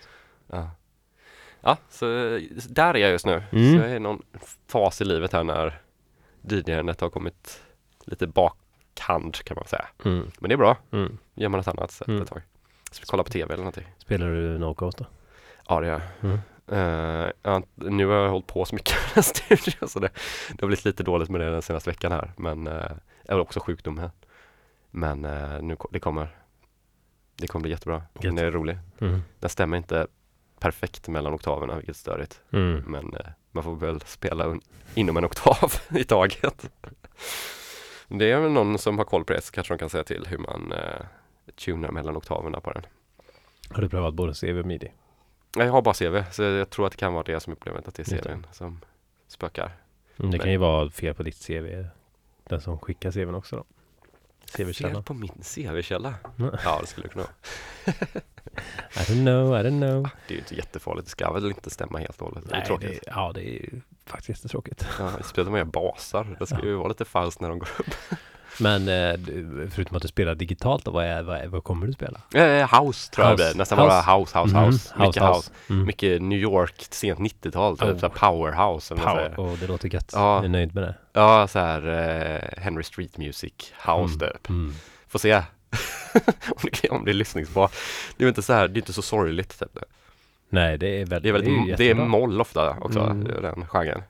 Ja. 0.47 0.71
ja, 1.61 1.77
så 1.91 2.07
där 2.69 2.95
är 2.95 2.99
jag 2.99 3.11
just 3.11 3.27
nu. 3.27 3.43
Mm. 3.53 3.73
Så 3.73 3.79
jag 3.85 3.91
är 3.93 3.97
i 3.97 3.99
någon 4.01 4.23
fas 4.69 5.01
i 5.01 5.05
livet 5.05 5.33
här 5.33 5.45
när 5.45 5.81
DJandet 6.43 7.01
har 7.01 7.11
kommit 7.11 7.63
lite 8.05 8.27
bakhand 8.97 9.45
kan 9.45 9.55
man 9.55 9.67
säga. 9.67 9.87
Mm. 10.05 10.31
Men 10.39 10.49
det 10.49 10.55
är 10.55 10.57
bra. 10.57 10.77
Mm. 10.91 11.19
Gör 11.35 11.49
man 11.49 11.59
något 11.59 11.69
annat 11.69 11.91
sätt 11.91 12.09
Mm. 12.09 12.23
ett 12.23 12.29
tag. 12.29 12.43
Kolla 13.07 13.23
på 13.25 13.31
TV 13.31 13.55
eller 13.55 13.63
någonting? 13.63 13.87
Spelar 13.99 14.27
du 14.29 14.59
No 14.59 14.75
Coast 14.75 14.99
då? 14.99 15.07
Ja, 15.69 15.81
det 15.81 15.87
gör 15.87 15.93
jag. 16.21 16.31
Mm. 16.31 16.39
Ja, 17.43 17.63
nu 17.75 18.07
har 18.07 18.15
jag 18.15 18.31
hållit 18.31 18.47
på 18.47 18.65
så 18.65 18.75
mycket 18.75 18.97
med 19.15 19.25
studio 19.25 19.87
så 19.89 19.99
det, 20.01 20.09
det 20.49 20.61
har 20.63 20.67
blivit 20.67 20.85
lite 20.85 21.03
dåligt 21.03 21.29
med 21.29 21.41
det 21.41 21.51
den 21.51 21.63
senaste 21.63 21.91
veckan 21.91 22.13
här. 22.13 22.33
Men 22.37 22.67
uh, 22.69 22.83
är 23.25 23.41
också 23.41 23.61
sjukdom 23.61 23.99
här. 23.99 24.11
Men 24.91 25.25
eh, 25.25 25.63
nu 25.63 25.77
det 25.91 26.01
kommer. 26.01 26.37
Det 27.37 27.47
kommer 27.47 27.63
bli 27.63 27.71
jättebra. 27.71 28.03
Den 28.13 28.39
är 28.39 28.51
rolig. 28.51 28.79
Mm. 29.01 29.23
Den 29.41 29.51
stämmer 29.51 29.77
inte 29.77 30.07
perfekt 30.61 31.09
mellan 31.09 31.35
oktaverna 31.35 31.75
vilket 31.77 31.95
är 31.97 31.99
störigt. 31.99 32.41
Mm. 32.53 32.83
Men 32.87 33.15
eh, 33.15 33.27
man 33.51 33.65
får 33.65 33.77
väl 33.77 34.01
spela 34.01 34.45
un- 34.45 34.63
inom 34.95 35.17
en 35.17 35.25
oktav 35.25 35.73
i 35.97 36.05
taget. 36.05 36.71
Det 38.19 38.31
är 38.31 38.41
väl 38.41 38.51
någon 38.51 38.79
som 38.79 38.99
har 38.99 39.05
koll 39.05 39.25
på 39.25 39.33
det 39.33 39.41
så 39.41 39.53
kanske 39.53 39.75
de 39.75 39.79
kan 39.79 39.91
säga 39.91 40.05
till 40.05 40.27
hur 40.29 40.39
man 40.39 40.73
eh, 40.73 41.07
tunar 41.57 41.91
mellan 41.91 42.17
oktaverna 42.17 42.61
på 42.61 42.73
den. 42.73 42.83
Har 43.71 43.83
du 43.83 43.89
prövat 43.89 44.15
både 44.15 44.35
CV 44.35 44.59
och 44.59 44.67
midi? 44.67 44.93
Nej, 45.57 45.67
Jag 45.67 45.73
har 45.73 45.83
bara 45.83 45.95
CV 45.95 46.31
så 46.33 46.43
jag 46.43 46.71
tror 46.71 46.87
att 46.87 46.93
det 46.93 46.99
kan 46.99 47.13
vara 47.13 47.23
det 47.25 47.41
som 47.41 47.51
är 47.53 47.57
problemet 47.57 47.89
att 47.89 47.95
det 47.95 48.13
är. 48.13 48.19
CVn 48.23 48.47
som 48.53 48.81
spökar. 49.29 49.65
Mm, 49.65 49.77
det 50.17 50.27
Men- 50.27 50.39
kan 50.41 50.51
ju 50.51 50.57
vara 50.57 50.91
fel 50.91 51.15
på 51.15 51.23
ditt 51.23 51.47
CV. 51.47 51.87
Den 52.45 52.61
som 52.61 52.79
skickar 52.79 53.11
CVn 53.11 53.35
också 53.35 53.57
då. 53.57 53.65
Fel 54.57 54.67
CV-källan. 54.67 55.03
på 55.05 55.15
min 55.15 55.31
CV-källa? 55.43 56.15
Mm. 56.39 56.55
Ja, 56.65 56.79
det 56.81 56.87
skulle 56.87 57.07
det 57.07 57.13
kunna 57.13 57.25
vara. 57.25 57.35
I 58.97 58.99
don't 58.99 59.23
know, 59.23 59.61
I 59.61 59.63
don't 59.69 59.81
know. 59.81 60.03
Det 60.29 60.35
är 60.35 60.37
ju 60.37 60.39
inte 60.39 60.55
jättefarligt. 60.55 61.07
Det 61.07 61.11
ska 61.11 61.33
väl 61.33 61.47
inte 61.47 61.71
stämma 61.71 61.99
helt 61.99 62.21
och 62.23 62.29
hållet. 62.29 62.45
Det 62.49 62.55
är 62.55 62.59
Nej, 62.59 62.67
tråkigt. 62.67 62.89
det, 63.05 63.11
ja, 63.15 63.33
det 63.35 63.41
är 63.41 63.53
ju 63.53 63.81
faktiskt 64.13 64.29
jättetråkigt. 64.29 64.87
Ja, 64.99 65.11
om 65.37 65.51
man 65.51 65.59
gör 65.59 65.65
basar. 65.65 66.37
Det 66.39 66.47
ska 66.47 66.57
Ja. 66.59 66.65
ju 66.65 66.75
vara 66.75 66.89
lite 66.89 67.05
falskt 67.05 67.41
när 67.41 67.49
de 67.49 67.59
går 67.59 67.69
upp. 67.79 67.95
Men 68.61 68.89
eh, 68.89 69.15
förutom 69.71 69.97
att 69.97 70.03
du 70.03 70.09
spelar 70.09 70.35
digitalt 70.35 70.85
då, 70.85 70.91
vad, 70.91 71.05
är, 71.05 71.23
vad, 71.23 71.37
är, 71.39 71.47
vad 71.47 71.65
kommer 71.65 71.87
du 71.87 71.93
spela? 71.93 72.21
Eh, 72.35 72.83
house 72.83 73.11
tror 73.11 73.27
jag 73.27 73.37
det 73.39 73.45
House. 73.45 73.59
Nästan 73.59 73.79
House. 73.79 73.89
bara 73.89 74.19
house, 74.19 74.39
house, 74.39 74.57
Mhm, 74.57 74.65
house. 74.65 74.95
Mycket 74.99 75.23
house. 75.23 75.51
Mm. 75.71 75.87
Mycket 75.87 76.23
New 76.23 76.39
York, 76.39 76.75
sent 76.91 77.19
90-tal. 77.21 77.79
Typ 77.79 77.89
Oh. 77.89 77.99
så 77.99 78.09
powerhouse. 78.11 78.95
Eller 78.95 79.05
Power. 79.05 79.41
Och 79.41 79.59
det 79.59 79.67
låter 79.67 79.95
gött. 79.95 80.11
Ja. 80.15 80.37
Jag 80.37 80.45
är 80.45 80.49
nöjd 80.49 80.75
med 80.75 80.83
det. 80.85 80.95
Ja, 81.13 81.49
så 81.49 81.59
här 81.59 81.87
eh, 81.87 82.63
Henry 82.63 82.83
Street 82.83 83.19
Music 83.19 83.53
house 83.87 84.15
Mm. 84.15 84.19
typ. 84.19 84.49
Mm. 84.49 84.75
Får 85.09 85.19
se. 85.19 85.33
om, 86.49 86.69
det, 86.83 86.89
om 86.91 87.05
det 87.05 87.11
är 87.11 87.15
lyssningsbart. 87.15 87.73
Det 88.17 88.25
är 88.25 88.29
inte 88.29 88.43
så 88.43 88.53
här, 88.53 88.69
det 88.69 88.75
är 88.79 88.81
inte 88.81 88.93
så 88.93 89.03
sorgligt 89.03 89.59
typ. 89.59 89.79
Nej, 90.53 90.79
det 90.79 90.87
är 90.87 91.07
väldigt, 91.07 91.23
Det 91.23 91.29
är, 91.29 91.33
väldigt, 91.33 91.77
det 91.79 91.85
är 91.85 91.89
jättebra. 91.89 92.05
moll 92.09 92.41
ofta 92.41 92.77
också, 92.81 93.01
Mm. 93.01 93.25
den 93.43 93.67
genren. 93.67 94.03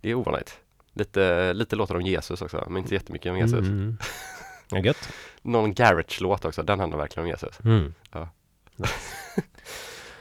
Det 0.00 0.10
är 0.10 0.14
ovanligt. 0.14 0.58
Lite, 0.92 1.52
lite 1.52 1.76
låtar 1.76 1.94
om 1.94 2.02
Jesus 2.02 2.42
också, 2.42 2.64
men 2.68 2.82
inte 2.82 2.94
jättemycket 2.94 3.30
om 3.32 3.38
Jesus. 3.38 3.66
Mm. 3.68 3.98
Ja, 4.70 4.78
gött. 4.78 5.12
Någon 5.42 5.74
Garage-låt 5.74 6.44
också, 6.44 6.62
den 6.62 6.80
handlar 6.80 6.98
verkligen 6.98 7.24
om 7.24 7.28
Jesus. 7.30 7.60
Mm. 7.64 7.94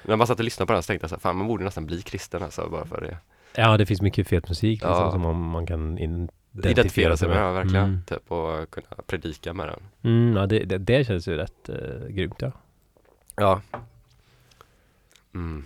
När 0.04 0.16
man 0.16 0.28
satt 0.28 0.40
och 0.40 0.46
lyssnade 0.46 0.68
på 0.68 0.74
den 0.74 0.84
så 0.84 0.88
tänkte 0.88 1.04
jag 1.04 1.10
så 1.10 1.16
här, 1.16 1.20
fan 1.20 1.36
man 1.38 1.48
borde 1.48 1.64
nästan 1.64 1.86
bli 1.86 2.02
kristen 2.02 2.44
alltså, 2.44 2.70
bara 2.70 2.86
för 2.86 3.02
det. 3.02 3.18
Ja, 3.62 3.78
det 3.78 3.86
finns 3.86 4.02
mycket 4.02 4.28
fet 4.28 4.48
musik 4.50 4.72
liksom, 4.82 4.90
Ja. 4.92 5.12
som 5.12 5.22
man, 5.22 5.36
man 5.42 5.66
kan 5.66 5.98
in- 5.98 6.30
Identifiera 6.64 7.18
sig 7.18 7.28
med, 7.30 7.38
ja, 7.38 7.52
verkligen. 7.52 7.86
Mm. 7.86 8.04
Typ, 8.08 8.32
och 8.32 8.70
kunna 8.70 8.88
predika 9.08 9.54
med 9.54 9.68
den. 9.68 9.80
Mm, 10.04 10.38
ja, 10.38 10.46
det, 10.46 10.60
det, 10.60 10.78
det 10.78 11.08
känns 11.08 11.28
ju 11.28 11.36
rätt 11.38 11.70
uh, 11.70 12.08
grymt 12.08 12.36
ja. 12.42 12.52
Ja. 13.36 13.62
Mm. 15.38 15.64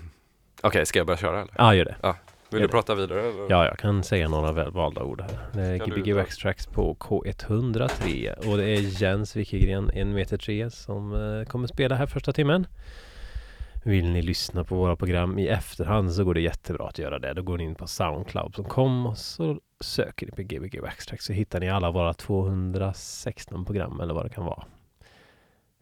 Okej, 0.62 0.86
ska 0.86 1.00
jag 1.00 1.08
börja 1.08 1.18
köra 1.18 1.42
eller? 1.42 1.54
Ja, 1.58 1.76
gör 1.76 1.86
det. 1.86 1.96
Vill 2.02 2.14
Gör 2.52 2.60
du 2.60 2.68
det. 2.68 2.72
prata 2.72 2.96
vidare? 2.96 3.20
Eller? 3.22 3.46
Ja, 3.50 3.66
jag 3.66 3.78
kan 3.80 4.04
säga 4.04 4.30
några 4.30 4.70
valda 4.70 5.04
ord 5.04 5.22
här. 5.22 5.40
Det 5.54 5.62
är 5.62 5.78
Gbg? 5.78 6.14
Wax 6.16 6.38
Tracks 6.38 6.68
på 6.68 6.96
K103 6.96 8.34
och 8.52 8.58
det 8.58 8.64
är 8.70 9.02
Jens 9.02 9.36
Wikegren, 9.36 9.92
en 9.94 10.14
meter 10.14 10.38
tre, 10.38 10.70
som 10.70 11.14
eh, 11.14 11.46
kommer 11.46 11.68
spela 11.68 11.96
här 11.96 12.06
första 12.08 12.34
timmen. 12.34 12.68
Vill 13.84 14.12
ni 14.12 14.22
lyssna 14.22 14.64
på 14.64 14.76
våra 14.76 14.96
program 14.96 15.40
i 15.40 15.48
efterhand 15.48 16.14
så 16.14 16.24
går 16.24 16.34
det 16.34 16.42
jättebra 16.42 16.88
att 16.88 17.00
göra 17.00 17.20
det. 17.20 17.34
Då 17.34 17.42
går 17.42 17.58
ni 17.58 17.64
in 17.64 17.76
på 17.76 17.88
Soundcloud.com 17.88 19.06
och 19.06 19.18
så 19.18 19.60
söker 19.80 20.26
ni 20.26 20.32
på 20.32 20.42
Gbg 20.42 20.82
Wax 20.82 21.06
Tracks 21.06 21.26
så 21.26 21.34
hittar 21.34 21.60
ni 21.60 21.70
alla 21.70 21.92
våra 21.92 22.14
216 22.14 23.66
program 23.66 24.00
eller 24.02 24.14
vad 24.14 24.26
det 24.26 24.30
kan 24.30 24.46
vara. 24.46 24.64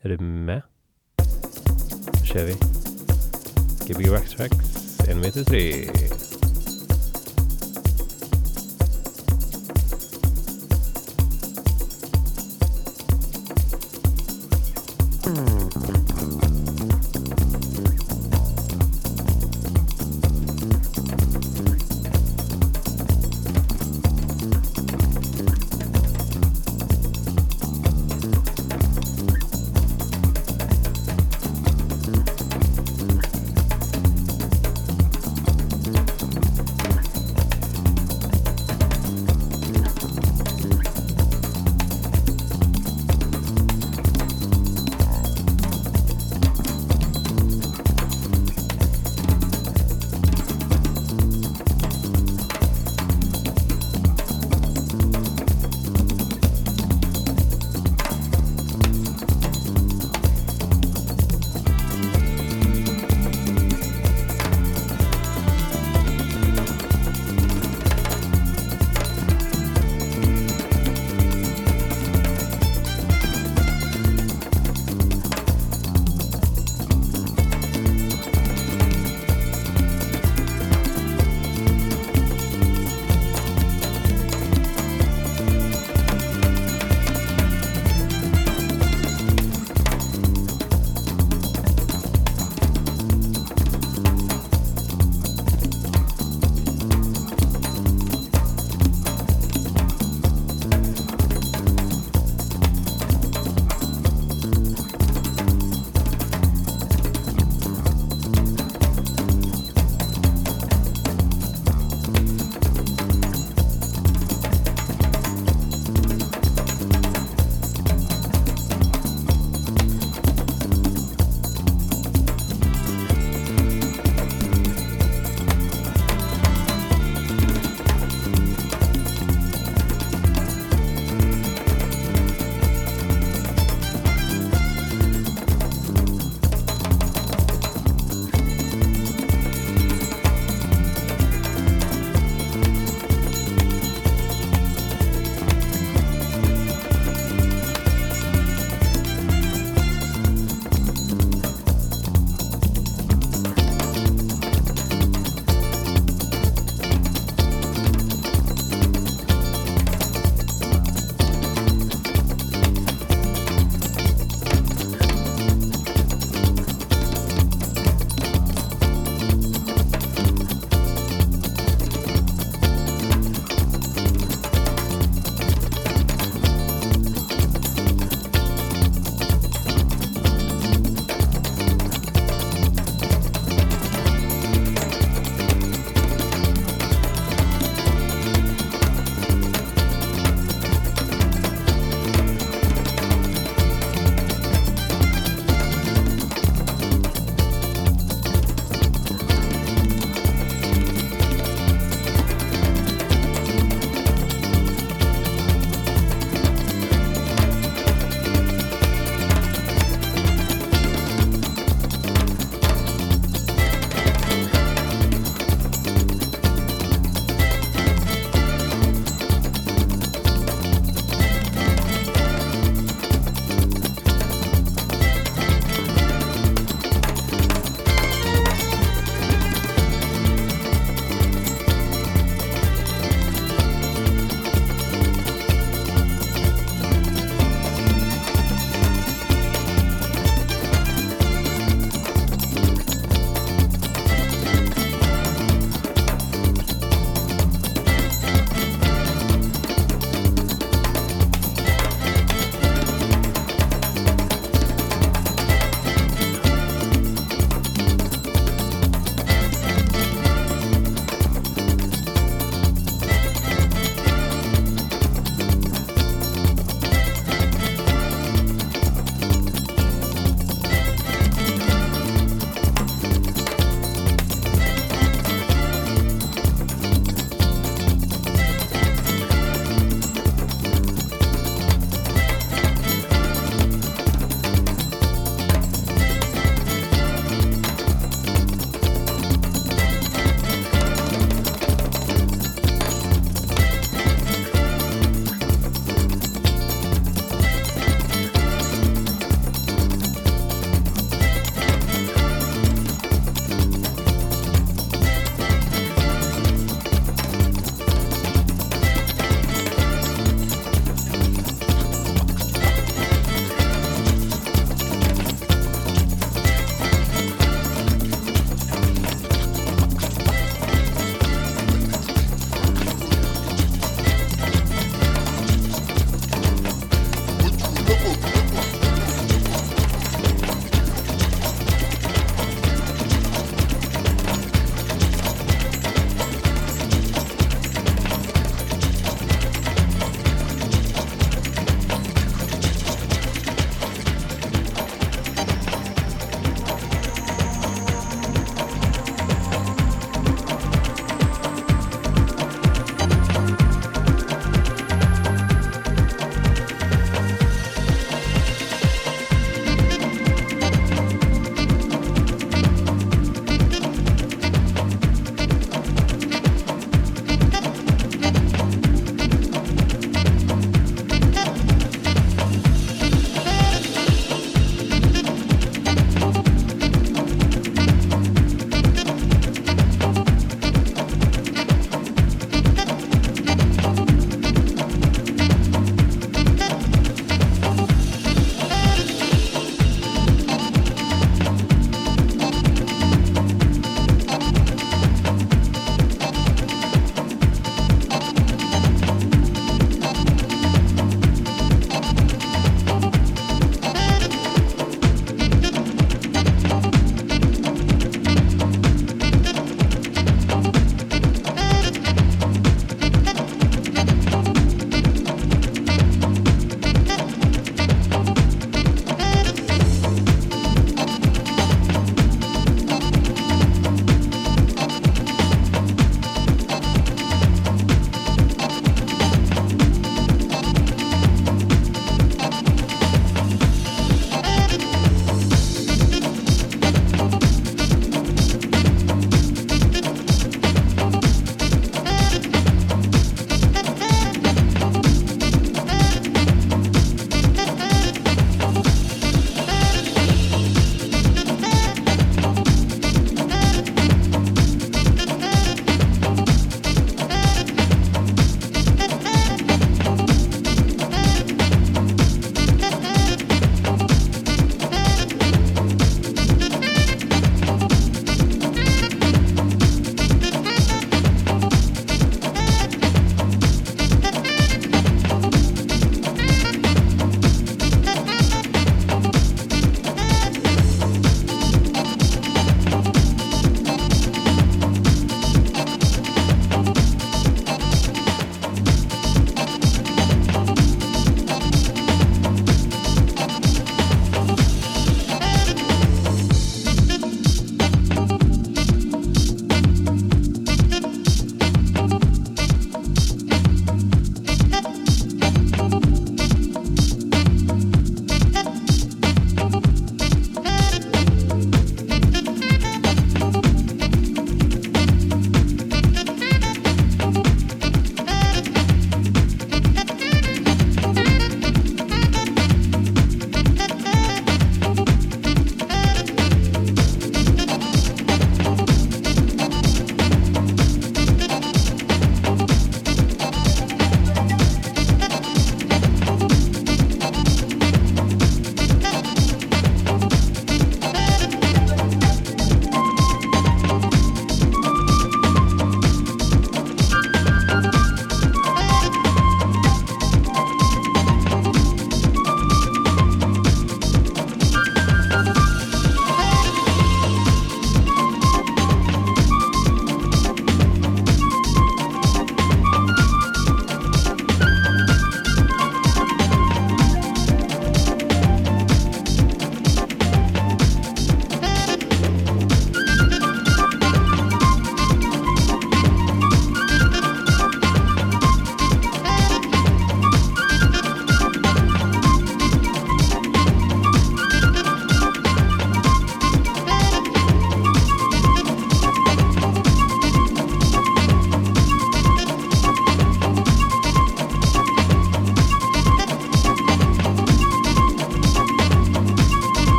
Är 0.00 0.08
du 0.08 0.18
med? 0.18 0.62
Då 2.12 2.24
kör 2.24 2.44
vi. 2.44 2.54
Gbg 3.86 4.10
Wax 4.10 4.30
Tracks, 4.30 4.56
en 5.08 5.20
meter 5.20 5.44
tre. 5.44 5.86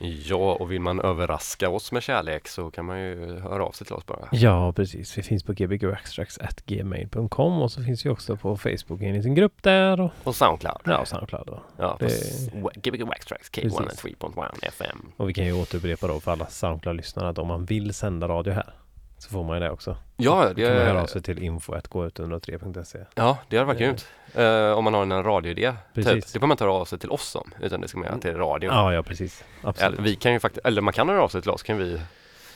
Ja, 0.00 0.36
och 0.54 0.72
vill 0.72 0.80
man 0.80 1.00
överraska 1.00 1.70
oss 1.70 1.92
med 1.92 2.02
kärlek 2.02 2.48
så 2.48 2.70
kan 2.70 2.84
man 2.84 3.00
ju 3.00 3.38
höra 3.40 3.64
av 3.64 3.72
sig 3.72 3.86
till 3.86 3.96
oss 3.96 4.06
bara. 4.06 4.28
Ja, 4.32 4.72
precis. 4.72 5.18
Vi 5.18 5.22
finns 5.22 5.42
på 5.42 5.52
gbgextracts.gmail.com 5.52 7.62
och 7.62 7.72
så 7.72 7.82
finns 7.82 8.06
vi 8.06 8.10
också 8.10 8.36
på 8.36 8.56
Facebook 8.56 9.02
i 9.02 9.06
en 9.06 9.14
liten 9.14 9.34
grupp 9.34 9.62
där 9.62 10.00
och 10.00 10.10
Och 10.24 10.34
Soundcloud. 10.36 10.80
ja, 10.84 11.04
Soundcloud 11.04 11.46
då. 11.46 11.62
Ja, 11.76 11.96
Det- 12.00 12.06
s- 12.06 12.48
Gbg 12.82 13.02
Waxtrax 13.02 13.50
Precis. 13.50 13.72
K103.1 13.78 14.58
FM. 14.62 15.12
Och 15.16 15.28
vi 15.28 15.34
kan 15.34 15.44
ju 15.46 15.52
återupprepa 15.52 16.06
då 16.06 16.20
för 16.20 16.32
alla 16.32 16.46
Soundcloud-lyssnare 16.46 17.28
att 17.28 17.38
om 17.38 17.48
man 17.48 17.64
vill 17.64 17.94
sända 17.94 18.28
radio 18.28 18.52
här 18.52 18.74
så 19.18 19.30
får 19.30 19.44
man 19.44 19.56
ju 19.56 19.60
det 19.60 19.70
också. 19.70 19.96
Ja, 20.16 20.48
Då 20.48 20.54
kan 20.54 20.64
man 20.64 20.72
höra 20.82 21.00
av 21.00 21.06
det, 21.06 21.12
sig 21.12 21.22
till 21.22 21.38
info.k103.se 21.42 22.98
ja, 23.14 23.38
det 23.48 23.56
hade 23.56 23.66
varit 23.66 23.78
Det- 23.78 23.84
grymt. 23.84 24.08
Eh, 24.34 24.78
om 24.78 24.84
man 24.84 24.94
har 24.94 25.02
en 25.02 25.22
radioidé. 25.24 25.70
Typ. 25.94 26.04
Precis. 26.04 26.32
Det 26.32 26.40
får 26.40 26.46
man 26.46 26.54
inte 26.54 26.64
höra 26.64 26.72
av 26.74 26.84
sig 26.84 26.98
till 26.98 27.10
oss 27.10 27.34
om, 27.34 27.50
utan 27.60 27.80
det 27.80 27.88
ska 27.88 27.98
man 27.98 28.06
göra 28.08 28.18
till 28.18 28.36
radion. 28.36 28.74
Ja, 28.74 28.94
ja 28.94 29.02
precis. 29.02 29.44
Eller, 29.60 29.68
Absolut. 29.70 30.00
vi 30.00 30.16
kan 30.16 30.32
ju 30.32 30.40
faktiskt, 30.40 30.66
eller 30.66 30.82
man 30.82 30.94
kan 30.94 31.08
höra 31.08 31.22
av 31.22 31.28
sig 31.28 31.42
till 31.42 31.50
oss, 31.50 31.62
kan 31.62 31.78
vi 31.78 32.00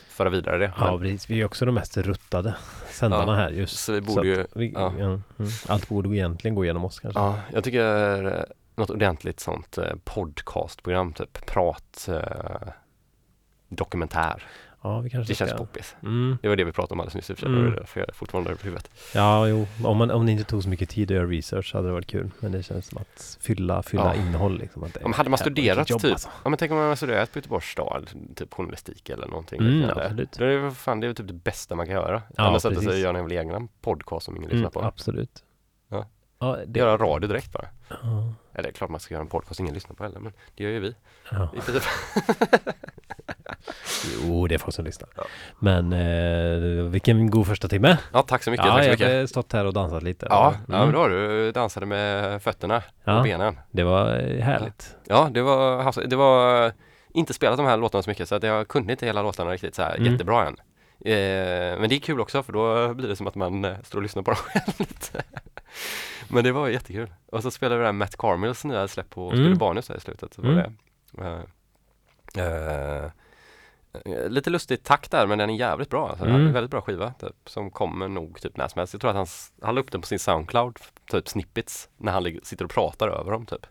föra 0.09 0.31
vidare 0.31 0.59
det. 0.59 0.73
Ja, 0.79 0.99
precis. 0.99 1.31
Vi 1.31 1.41
är 1.41 1.45
också 1.45 1.65
de 1.65 1.75
mest 1.75 1.97
ruttade 1.97 2.55
sändarna 2.91 3.33
Ja, 3.33 3.39
här 3.39 3.51
just. 3.51 3.79
så 3.79 3.93
vi 3.93 4.01
borde 4.01 4.21
att 4.21 4.27
ju, 4.27 4.47
vi, 4.55 4.73
ja. 4.73 4.93
ja. 4.99 5.05
mm. 5.05 5.23
Allt 5.69 5.89
borde 5.89 6.09
egentligen 6.09 6.55
gå 6.55 6.65
igenom 6.65 6.85
oss 6.85 7.01
kanske. 7.01 7.21
ja, 7.21 7.39
jag 7.53 7.65
tycker 7.65 8.25
eh, 8.39 8.43
något 8.77 8.91
ordentligt 8.91 9.41
sånt 9.41 9.79
eh, 9.79 9.85
podcastprogram, 10.05 11.13
typ 11.13 11.47
prat, 11.47 12.09
eh, 12.09 12.69
dokumentär. 13.69 14.43
Ja, 14.85 15.01
vi 15.01 15.11
kanske 15.11 15.33
Det 15.33 15.37
känns 15.37 15.51
ska. 15.51 15.59
poppis. 15.59 15.97
Mm. 16.03 16.39
Det 16.43 16.49
var 16.49 16.57
det 16.57 16.65
vi 16.65 16.73
pratade 16.73 16.93
om 16.95 17.01
alldeles 17.01 17.15
nyss 17.15 17.31
i 17.31 17.33
och 17.33 17.39
för 17.39 17.47
sig. 17.47 17.55
Mm. 17.55 17.71
Det 17.73 17.87
jag 17.95 18.15
fortfarande 18.17 18.51
har 18.51 18.55
det 18.55 18.61
på 18.61 18.65
huvudet. 18.67 18.91
Ja, 19.15 19.49
jo. 19.49 19.67
Om, 19.85 19.97
man, 19.97 20.11
om 20.11 20.27
det 20.27 20.33
inte 20.33 20.45
tog 20.45 20.63
så 20.63 20.69
mycket 20.69 20.89
tid 20.89 21.11
att 21.11 21.15
göra 21.17 21.27
research 21.27 21.75
hade 21.75 21.89
det 21.89 21.93
varit 21.93 22.07
kul. 22.07 22.31
Men 22.41 22.53
det 22.53 22.63
känns 22.63 22.87
som 22.87 22.99
att 22.99 23.39
fylla, 23.41 23.83
fylla 23.83 24.15
Ja. 24.17 24.23
innehåll 24.23 24.59
liksom. 24.59 24.85
Att 24.85 24.95
det 24.95 25.01
men 25.03 25.13
hade 25.13 25.31
man 25.31 25.39
studerat 25.39 25.91
jobb, 25.91 26.01
typ, 26.01 26.13
alltså. 26.13 26.29
ja 26.45 26.51
men 26.51 26.57
tänk 26.59 26.71
om 26.73 26.77
man 26.77 26.85
hade 26.87 26.97
studerat 26.97 27.33
på 27.33 27.39
Göteborgs 27.39 27.67
stad, 27.67 28.11
typ 28.37 28.55
journalistik 28.55 29.09
eller 29.11 29.27
någonting 29.27 29.61
Mm, 29.61 29.91
absolut. 29.91 30.33
Det 30.39 30.47
är 30.47 30.71
fan, 30.71 31.01
det 31.01 31.07
är 31.07 31.13
typ 31.15 31.27
det 31.29 31.35
bästa 31.35 31.75
man 31.75 31.87
kan 31.87 31.95
göra. 31.95 32.23
Ja, 32.37 32.43
Annars 32.45 32.63
sätta 32.63 32.81
sig 32.81 32.89
och 32.93 32.99
göra 32.99 33.11
en 33.11 33.17
jävla 33.17 33.35
egna 33.35 33.69
podcast 33.81 34.25
som 34.27 34.37
ingen 34.37 34.51
Mm, 34.51 34.63
lyssnar 34.63 34.71
på. 34.81 34.87
absolut. 34.87 35.45
Ja. 36.43 36.59
Det, 36.67 36.79
Göra 36.81 36.97
radio 36.97 37.29
direkt 37.29 37.53
bara. 37.53 37.67
ja, 37.89 37.97
Eller 38.55 38.71
klart 38.73 38.91
man 38.91 39.01
ska 39.01 39.15
göra 39.15 39.23
en 39.23 39.29
podcast 39.29 39.61
ingen 39.61 39.75
lyssnar 39.75 39.95
på 39.97 40.03
heller, 40.05 40.21
men 40.21 40.33
det 40.55 40.65
gör 40.65 40.71
ju 40.71 40.81
vi. 40.81 40.95
ja. 41.31 41.49
I. 41.57 41.61
Jo, 44.25 44.47
det 44.47 44.55
är 44.55 44.59
folk 44.59 44.75
som 44.75 44.85
lyssnar. 44.85 45.09
Ja. 45.17 45.23
Men 45.59 45.93
eh, 45.93 46.85
vilken 46.91 47.31
god 47.31 47.47
första 47.47 47.69
timme. 47.69 47.99
Ja, 48.13 48.23
tack 48.23 48.43
så 48.43 48.51
mycket. 48.51 48.67
ja, 48.67 48.73
tack 48.73 48.83
så 48.85 48.89
jag 48.91 48.99
mycket. 48.99 49.19
har 49.21 49.27
stått 49.27 49.53
här 49.53 49.65
och 49.65 49.73
dansat 49.73 50.03
lite. 50.03 50.27
Ja, 50.31 50.49
Mm. 50.49 50.61
ja, 50.69 50.85
men 50.85 50.93
då 50.95 50.99
har 50.99 51.09
du 51.11 51.53
dansade 51.53 51.87
med 51.87 52.43
fötterna 52.43 52.83
och 53.05 53.23
benen. 53.23 53.59
Det 53.71 53.83
var 53.85 54.15
eh, 54.21 54.45
härligt. 54.45 54.97
Ja, 55.05 55.29
det 55.33 55.43
var, 55.43 55.83
havs- 55.83 56.07
det 56.07 56.17
var 56.17 56.73
inte 57.15 57.35
spelat 57.35 57.57
de 57.57 57.67
här 57.67 57.77
låtarna 57.77 58.03
så 58.03 58.11
mycket 58.11 58.29
så 58.29 58.35
att 58.35 58.43
jag 58.43 58.69
kunde 58.69 58.93
inte 58.93 59.07
hela 59.07 59.23
låtarna 59.23 59.51
riktigt 59.51 59.75
så 59.75 59.83
här 59.83 59.97
Mm. 59.97 60.13
jättebra 60.13 60.47
än. 60.47 60.57
Eh, 61.05 61.79
men 61.81 61.89
det 61.89 61.95
är 61.95 62.01
kul 62.01 62.21
också 62.21 62.43
för 62.43 62.53
då 62.53 62.95
blir 62.95 63.09
det 63.09 63.17
som 63.17 63.27
att 63.27 63.35
man 63.35 63.65
eh, 63.65 63.77
står 63.85 63.99
och 63.99 64.03
lyssnar 64.03 64.23
på 64.23 64.31
dem 64.31 64.41
själv 64.45 64.75
lite. 64.79 65.23
Men 66.33 66.45
det 66.45 66.53
var 66.53 66.69
jättekul. 66.69 67.15
Och 67.27 67.43
så 67.43 67.51
spelade 67.51 67.81
vi 67.81 67.85
här 67.87 67.93
Matt 67.93 68.17
Carmels 68.17 68.65
nya 68.65 68.89
släpp 68.89 69.11
på 69.11 69.27
Mm. 69.31 69.37
Spelibanius 69.45 69.89
här 69.89 69.97
i 69.97 70.01
slutet. 70.01 70.35
Så 70.35 70.43
var 70.43 70.51
Mm. 70.51 70.73
det, 72.35 72.43
eh, 72.43 73.05
eh, 74.15 74.29
lite 74.29 74.51
lustigt 74.51 74.85
takt 74.85 75.11
där 75.11 75.27
men 75.27 75.39
den 75.39 75.51
är 75.51 75.55
jävligt 75.55 75.91
bra. 75.91 76.09
Alltså, 76.09 76.25
Mm. 76.25 76.47
En 76.47 76.53
väldigt 76.53 76.71
bra 76.71 76.81
skiva 76.81 77.13
typ, 77.21 77.37
som 77.47 77.71
kommer 77.71 78.09
nog 78.09 78.41
typ 78.41 78.57
när 78.57 78.69
som 78.69 78.79
helst. 78.79 78.95
Jag 78.95 79.01
tror 79.01 79.11
att 79.11 79.17
han, 79.17 79.27
han 79.63 79.75
la 79.75 79.81
upp 79.81 79.91
den 79.93 80.01
på 80.01 80.07
sin 80.07 80.19
Soundcloud, 80.19 80.77
typ 81.11 81.29
snippets, 81.29 81.89
när 81.97 82.13
han 82.13 82.25
sitter 82.43 82.65
och 82.65 82.71
pratar 82.71 83.09
över 83.09 83.31
dem 83.33 83.47
typ. 83.47 83.67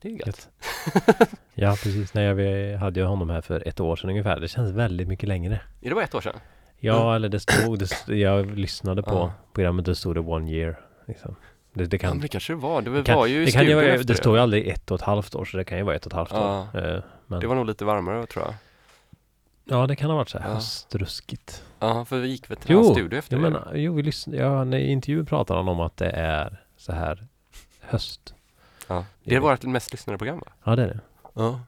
Det 0.00 0.08
är 0.08 0.12
ju 0.12 0.18
gött. 0.26 0.48
Ja, 1.58 1.70
precis. 1.70 2.14
Nej, 2.14 2.34
vi 2.34 2.74
hade 2.76 3.00
ju 3.00 3.06
honom 3.06 3.30
här 3.30 3.40
för 3.40 3.68
ett 3.68 3.80
år 3.80 3.96
sedan 3.96 4.10
ungefär. 4.10 4.40
Det 4.40 4.48
känns 4.48 4.70
väldigt 4.72 5.08
mycket 5.08 5.28
längre. 5.28 5.60
Är 5.82 5.88
det 5.88 5.94
bara 5.94 6.04
ett 6.04 6.14
år 6.14 6.20
sedan? 6.20 6.34
Ja, 6.78 7.14
eller 7.16 7.28
det 7.28 7.40
stod, 7.40 7.78
det 7.78 7.84
st- 7.84 8.14
jag 8.14 8.46
lyssnade 8.58 9.02
på 9.02 9.10
Ja. 9.14 9.32
programmet, 9.52 9.84
det 9.84 9.94
stod 9.94 10.14
det 10.14 10.20
one 10.20 10.50
year. 10.50 10.80
Liksom. 11.06 11.36
Det, 11.76 11.86
det 11.86 11.98
kan, 11.98 12.18
det 12.20 12.28
kanske 12.28 12.54
var. 12.54 12.82
Det 12.82 12.90
var, 12.90 13.02
kan, 13.02 13.30
ju 13.30 13.42
i 13.42 13.44
det, 13.44 13.50
kan 13.52 13.64
ju 13.66 13.74
vara, 13.74 13.96
det 13.96 14.14
står 14.16 14.36
ju 14.36 14.42
aldrig 14.42 14.68
ett 14.68 14.90
och 14.90 14.94
ett 14.94 15.02
halvt 15.06 15.34
år, 15.34 15.44
så 15.44 15.56
det 15.56 15.64
kan 15.64 15.78
ju 15.78 15.84
vara 15.84 15.96
ett 15.96 16.06
och 16.06 16.12
ett 16.12 16.16
halvt 16.16 16.30
Ja. 16.32 16.68
år. 16.74 16.86
Eh, 16.94 17.00
Men, 17.26 17.40
Det 17.40 17.46
var 17.46 17.54
nog 17.54 17.66
lite 17.66 17.84
varmare 17.84 18.26
tror 18.26 18.44
jag. 18.44 18.54
Ja, 19.64 19.86
det 19.86 19.96
kan 19.96 20.10
ha 20.10 20.16
varit 20.16 20.28
så 20.28 20.38
här 20.38 20.48
Ja. 20.48 20.54
höstruskigt. 20.54 21.62
Ja, 21.78 22.04
för 22.04 22.18
vi 22.18 22.28
gick 22.28 22.50
väl 22.50 22.56
till 22.56 22.70
Jo, 22.70 22.78
hans 22.82 22.92
studio 22.98 23.18
efter 23.18 23.36
det. 23.38 23.50
men, 23.50 23.56
jo 23.74 23.94
vi 23.94 24.02
lyssnade, 24.02 24.38
ja, 24.38 24.64
när 24.64 24.78
i 24.78 24.90
intervjun 24.90 25.26
pratar 25.26 25.56
han 25.56 25.68
om 25.68 25.80
att 25.80 25.96
det 25.96 26.10
är 26.10 26.60
så 26.76 26.92
här 26.92 27.26
höst. 27.80 28.34
ja. 28.88 29.04
Det 29.24 29.34
är 29.34 29.40
vårt 29.40 29.62
mest 29.64 29.92
lyssnade 29.92 30.18
program 30.18 30.38
va? 30.38 30.52
Ja, 30.64 30.76
det 30.76 30.82
är 30.82 30.86
det. 30.88 31.00
Ja. 31.34 31.60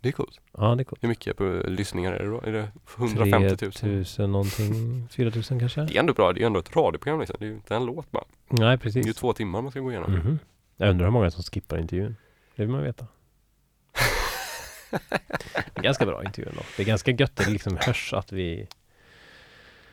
Det 0.00 0.08
är 0.08 0.12
coolt. 0.12 0.40
Ja, 0.58 0.74
det 0.74 0.82
är 0.82 0.84
coolt. 0.84 1.04
Hur 1.04 1.08
mycket 1.08 1.36
på 1.36 1.62
lyssningar 1.66 2.12
är 2.12 2.22
det 2.24 2.30
då? 2.30 2.40
Är 2.40 2.52
det 2.52 2.68
150 2.98 3.64
000? 3.64 3.72
3000 3.72 4.32
någonting, 4.32 5.08
4000 5.10 5.58
kanske? 5.60 5.80
Det 5.80 5.96
är 5.96 6.00
ändå 6.00 6.12
bra. 6.12 6.32
Det 6.32 6.42
är 6.42 6.46
ändå 6.46 6.60
ett 6.60 6.76
radioprogram 6.76 7.20
liksom. 7.20 7.36
Det 7.38 7.44
är 7.44 7.48
ju 7.48 7.54
inte 7.54 7.76
en 7.76 7.84
låt 7.86 8.10
bara. 8.10 8.24
Nej, 8.48 8.58
Det 8.58 8.64
är 8.66 8.70
ju 8.72 8.78
precis. 8.78 9.16
två 9.16 9.32
timmar 9.32 9.62
man 9.62 9.70
ska 9.70 9.80
gå 9.80 9.90
igenom. 9.90 10.12
Mhm. 10.12 10.38
Jag 10.76 10.90
undrar 10.90 11.06
hur 11.06 11.12
många 11.12 11.30
som 11.30 11.42
skippar 11.42 11.78
intervjun. 11.78 12.16
Det 12.56 12.62
vill 12.62 12.70
man 12.70 12.82
veta. 12.82 13.06
Ganska 15.74 16.06
bra 16.06 16.24
intervju 16.24 16.50
ändå. 16.50 16.62
Det 16.76 16.82
är 16.82 16.86
ganska 16.86 17.10
gött 17.10 17.36
det 17.36 17.50
liksom 17.50 17.76
hörs 17.80 18.12
att 18.12 18.32
vi 18.32 18.68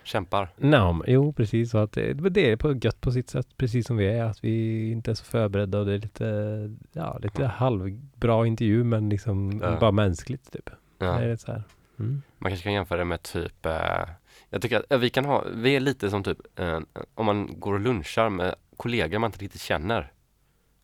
Kämpar. 0.05 0.49
Nej, 0.57 0.95
jo 1.07 1.33
precis. 1.33 1.71
Så 1.71 1.77
att 1.77 1.91
det, 1.91 2.13
det 2.13 2.51
är 2.51 2.55
på 2.55 2.73
gött 2.73 3.01
på 3.01 3.11
sitt 3.11 3.29
sätt. 3.29 3.47
Precis 3.57 3.87
som 3.87 3.97
vi 3.97 4.07
är. 4.07 4.23
Att 4.23 4.43
vi 4.43 4.91
inte 4.91 5.11
är 5.11 5.15
så 5.15 5.25
förberedda 5.25 5.79
och 5.79 5.85
det 5.85 5.93
är 5.93 5.97
lite, 5.99 6.75
ja, 6.91 7.17
lite 7.17 7.45
halvbra 7.45 8.47
intervju 8.47 8.83
men 8.83 9.09
liksom 9.09 9.59
Ja. 9.63 9.77
bara 9.79 9.91
mänskligt 9.91 10.51
typ. 10.51 10.69
Ja. 10.97 11.05
Det 11.05 11.25
är 11.25 11.31
lite 11.31 11.43
så 11.43 11.51
här. 11.51 11.63
Mm. 11.99 12.21
Man 12.37 12.51
kanske 12.51 12.63
kan 12.63 12.73
jämföra 12.73 12.97
det 12.97 13.05
med 13.05 13.23
typ 13.23 13.65
eh, 13.65 13.73
Jag 14.49 14.61
tycker 14.61 14.79
att 14.79 14.91
eh, 14.91 14.97
vi 14.97 15.09
kan 15.09 15.25
ha, 15.25 15.43
vi 15.53 15.75
är 15.75 15.79
lite 15.79 16.09
som 16.09 16.23
typ 16.23 16.59
eh, 16.59 16.79
Om 17.15 17.25
man 17.25 17.59
går 17.59 17.73
och 17.73 17.79
lunchar 17.79 18.29
med 18.29 18.55
kollegor 18.77 19.19
man 19.19 19.27
inte 19.27 19.39
riktigt 19.43 19.61
känner 19.61 20.11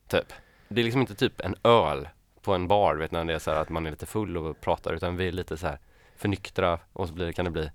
Typ 0.07 0.33
Det 0.67 0.81
är 0.81 0.85
liksom 0.85 1.01
inte 1.01 1.15
typ 1.15 1.41
en 1.41 1.55
öl 1.63 2.07
på 2.41 2.53
en 2.53 2.67
bar 2.67 2.95
vet 2.95 3.11
när 3.11 3.25
det 3.25 3.33
är 3.33 3.39
så 3.39 3.51
här 3.51 3.61
att 3.61 3.69
man 3.69 3.85
är 3.85 3.91
lite 3.91 4.05
full 4.05 4.37
och 4.37 4.61
pratar 4.61 4.93
utan 4.93 5.17
vi 5.17 5.27
är 5.27 5.31
lite 5.31 5.57
så 5.57 5.67
här 5.67 5.79
förnyktra 6.15 6.79
och 6.93 7.07
så 7.07 7.13
blir 7.13 7.31
kan 7.31 7.45
det 7.45 7.51
bli 7.51 7.71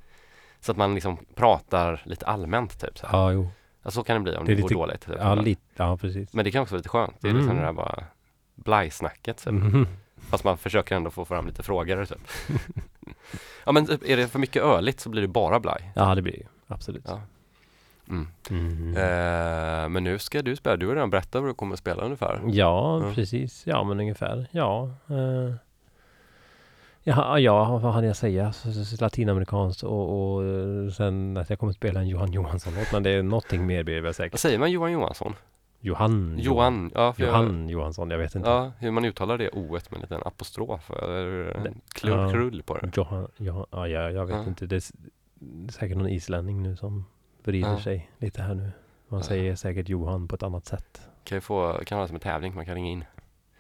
Så 0.67 0.73
att 0.73 0.79
man 0.79 0.95
liksom 0.95 1.17
pratar 1.35 2.03
lite 2.05 2.27
allmänt 2.27 2.81
typ 2.81 2.99
så, 2.99 3.07
här. 3.07 3.19
Ja, 3.19 3.33
jo. 3.33 3.49
ja, 3.83 3.91
så 3.91 4.03
kan 4.05 4.15
det 4.17 4.21
bli 4.21 4.37
om 4.37 4.45
Det 4.47 4.55
det, 4.55 4.63
går 4.63 4.69
lite- 4.69 4.75
dåligt 4.81 5.01
typ. 5.07 5.15
Ja, 5.19 5.35
lite. 5.35 5.61
Ja, 5.77 5.97
precis. 5.97 6.33
Men 6.33 6.45
det 6.45 6.51
kan 6.51 6.63
också 6.63 6.75
vara 6.75 6.79
lite 6.79 6.89
skönt, 6.89 7.15
det 7.21 7.29
är 7.29 7.33
liksom 7.33 7.51
Mm. 7.51 7.61
det 7.63 7.69
där 7.69 7.73
bara 7.73 8.05
blajsnacket 8.55 9.37
typ. 9.45 9.53
Mhm. 9.53 9.87
Fast 10.31 10.45
man 10.45 10.59
försöker 10.59 10.97
ändå 10.97 11.11
få 11.11 11.25
fram 11.25 11.47
lite 11.47 11.63
frågor 11.63 12.05
typ. 12.05 12.19
Ja 13.65 13.73
men 13.73 13.87
typ, 13.87 14.05
är 14.09 14.17
det 14.17 14.29
för 14.29 14.39
mycket 14.39 14.63
öligt 14.63 15.01
så 15.01 15.09
blir 15.09 15.23
det 15.23 15.29
bara 15.29 15.61
blaj. 15.61 15.93
Ja, 15.95 16.15
det 16.15 16.23
blir 16.23 16.33
det. 16.39 16.75
Absolut. 16.75 17.05
Ja. 17.07 17.21
Mm. 18.09 18.29
Mhm. 18.51 18.97
Eh, 18.97 19.89
men 19.89 20.05
nu 20.05 20.19
ska 20.19 20.43
du 20.43 20.57
spela, 20.57 20.77
du 20.77 20.87
har 20.87 20.95
redan 20.95 21.11
berättat 21.11 21.43
vad 21.43 21.51
du 21.51 21.55
kommer 21.55 21.73
att 21.73 21.79
spela 21.79 22.03
ungefär. 22.03 22.41
Ja, 22.47 23.01
Ja. 23.07 23.13
precis. 23.15 23.67
Ja, 23.67 23.85
men 23.85 24.01
ungefär. 24.01 24.47
Ja. 24.51 24.91
Eh. 25.09 25.55
Ja, 27.09 27.39
ja, 27.39 27.79
vad 27.79 27.93
hade 27.93 28.07
jag 28.07 28.17
säga? 28.17 28.53
Latinamerikanskt 29.01 29.83
och, 29.83 30.33
och 30.35 30.45
eh, 30.45 30.89
sen 30.91 31.37
att 31.37 31.51
jag 31.51 31.59
kommer 31.59 31.71
att 31.71 31.77
spela 31.77 32.01
en 32.01 32.09
Johan 32.09 32.33
Johansson-låt. 32.33 32.93
Men 32.93 33.03
det 33.03 33.11
är 33.11 33.23
någonting 33.23 33.67
mer 33.67 33.83
blir 33.85 33.95
det 33.95 34.01
väl 34.01 34.15
säkert. 34.15 34.33
Vad 34.33 34.41
säger 34.41 34.59
man 34.59 34.71
Johan 34.73 34.93
Johansson? 34.93 35.35
Johan. 35.81 36.39
Johan, 36.39 36.91
ja, 36.95 37.15
Johan 37.19 37.69
Johansson, 37.69 38.11
jag 38.11 38.19
vet 38.19 38.35
Jag, 38.35 38.41
inte. 38.41 38.51
ja, 38.51 38.73
hur 38.79 38.91
man 38.91 39.05
uttalar 39.05 39.39
det 39.39 39.51
o 39.51 39.73
med 39.73 39.83
en 39.93 40.01
liten 40.01 40.21
apostrof 40.25 40.91
eller 40.91 41.53
krull, 41.95 42.13
ja. 42.19 42.31
krull 42.31 42.63
på 42.63 42.79
det. 42.79 42.97
Johan, 42.97 43.29
Johan, 43.37 43.67
ja, 43.71 43.89
jag, 43.89 44.13
jag 44.13 44.27
vet 44.27 44.37
Ja. 44.37 44.45
inte. 44.49 44.67
Det 44.67 44.77
är, 44.77 44.83
säkert 45.73 45.97
någon 45.99 46.09
islänning 46.09 46.63
nu 46.63 46.77
som 46.77 47.05
vrider 47.45 47.69
Ja. 47.71 47.81
sig 47.81 48.11
lite 48.19 48.43
här 48.43 48.55
nu. 48.55 48.71
Man 49.09 49.23
säger 49.23 49.55
säkert 49.57 49.89
Johan 49.89 50.29
på 50.29 50.35
ett 50.35 50.43
annat 50.43 50.67
sätt. 50.67 51.01
Kan 51.25 51.37
ju 51.37 51.41
få, 51.41 51.73
kan 51.87 51.97
ha 51.99 52.03
det 52.03 52.09
som 52.09 52.15
en 52.15 52.21
tävling, 52.21 52.55
man 52.55 52.67
kan 52.67 52.75
ringa 52.75 52.91
in. 52.91 53.05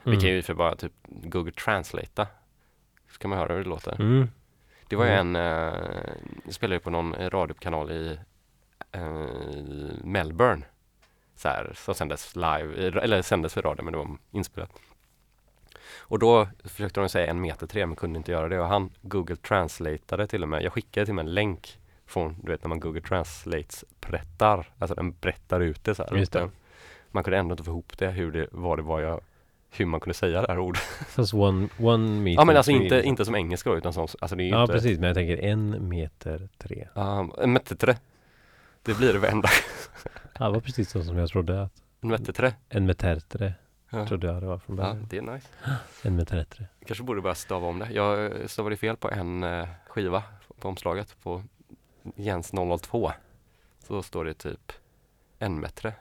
Vi 0.02 0.10
Mm. 0.10 0.20
kan 0.20 0.30
ju 0.30 0.42
för 0.42 0.54
bara 0.54 0.74
typ 0.76 0.92
Google 1.06 1.52
Translate. 1.52 2.26
Så 3.16 3.20
kan 3.20 3.30
man 3.30 3.38
höra 3.38 3.54
hur 3.54 3.62
det 3.64 3.68
låter. 3.68 4.00
Mm. 4.00 4.28
Det 4.88 4.96
var 4.96 5.06
Mm. 5.06 5.18
en, 5.18 5.36
eh, 5.36 5.80
jag 6.44 6.54
spelade 6.54 6.80
på 6.80 6.90
någon 6.90 7.14
radiokanal 7.30 7.90
i 7.90 8.18
eh, 8.92 9.26
Melbourne. 10.04 10.62
Så 11.36 11.48
här, 11.48 11.72
som 11.74 11.94
sändes 11.94 12.36
live, 12.36 12.86
eh, 12.88 12.96
eller 13.04 13.22
sändes 13.22 13.54
för 13.54 13.62
radio 13.62 13.84
men 13.84 13.92
det 13.92 13.98
var 13.98 14.16
inspelat. 14.30 14.70
Och 15.98 16.18
då 16.18 16.48
försökte 16.64 17.00
de 17.00 17.08
säga 17.08 17.26
en 17.30 17.40
meter 17.40 17.66
tre 17.66 17.86
men 17.86 17.96
kunde 17.96 18.16
inte 18.18 18.32
göra 18.32 18.48
det 18.48 18.60
och 18.60 18.66
han 18.68 18.90
Google 19.02 19.36
translateade 19.36 20.26
till 20.26 20.42
och 20.42 20.48
med. 20.48 20.62
Jag 20.62 20.72
skickade 20.72 21.06
till 21.06 21.12
och 21.12 21.16
med 21.16 21.26
en 21.26 21.34
länk 21.34 21.78
från, 22.06 22.36
du 22.42 22.52
vet 22.52 22.62
när 22.62 22.68
man 22.68 22.80
Google 22.80 23.00
translates 23.00 23.84
berättar, 24.00 24.72
alltså 24.78 24.94
den 24.94 25.12
berättar 25.12 25.60
ut 25.60 25.84
det 25.84 25.94
så 25.94 26.02
här. 26.02 26.10
Man 27.10 27.24
kunde 27.24 27.38
ändå 27.38 27.52
inte 27.52 27.64
få 27.64 27.70
ihop 27.70 27.98
det, 27.98 28.08
hur 28.10 28.32
det, 28.32 28.46
vad 28.50 28.78
det 28.78 28.82
var 28.82 29.00
jag, 29.00 29.20
hur 29.70 29.86
man 29.86 30.00
kunde 30.00 30.14
säga 30.14 30.40
det 30.42 30.46
här 30.48 30.58
ordet. 30.58 30.82
Fast 31.08 31.34
one, 31.34 31.68
one 31.78 32.20
meter 32.20 32.40
Ja 32.40 32.44
men 32.44 32.56
alltså 32.56 32.72
inte, 32.72 33.02
inte 33.02 33.24
som 33.24 33.34
engelska 33.34 33.70
utan 33.70 33.92
som, 33.92 34.02
alltså 34.20 34.36
det 34.36 34.42
är 34.42 34.44
ju 34.44 34.50
Ja 34.50 34.62
inte 34.62 34.72
precis, 34.74 34.98
men 34.98 35.06
jag 35.06 35.16
tänker 35.16 35.36
en 35.38 35.88
meter 35.88 36.48
tre. 36.58 36.88
Ja, 36.94 37.28
en 37.38 37.52
meter 37.52 37.96
Det 38.82 38.94
blir 38.96 39.12
det 39.12 39.18
varenda 39.18 39.48
Ja, 40.38 40.44
det 40.46 40.52
var 40.52 40.60
precis 40.60 40.90
så 40.90 41.02
som 41.04 41.16
jag 41.16 41.28
trodde 41.28 41.62
att 41.62 41.72
En 42.00 42.08
meter 42.08 42.52
en 42.68 42.86
meter 42.86 43.20
tre. 43.20 43.52
Ja. 43.90 44.06
trodde 44.06 44.26
jag 44.26 44.42
det 44.42 44.46
var 44.46 44.58
från 44.58 44.76
Ja, 44.76 44.82
början. 44.82 45.06
det 45.10 45.16
är 45.18 45.22
nice. 45.22 45.48
En 46.02 46.16
meter 46.16 46.36
bättre. 46.36 46.66
Kanske 46.86 47.04
borde 47.04 47.20
bara 47.20 47.34
stava 47.34 47.66
om 47.66 47.78
det. 47.78 47.88
Jag 47.92 48.32
stavade 48.50 48.76
fel 48.76 48.96
på 48.96 49.10
en 49.10 49.42
eh, 49.42 49.68
skiva 49.88 50.22
på 50.60 50.68
omslaget 50.68 51.16
på 51.22 51.42
Jens 52.16 52.52
002. 52.82 53.12
Så 53.86 54.02
står 54.02 54.24
det 54.24 54.34
typ 54.34 54.72
en 55.38 55.60
metre. 55.60 55.92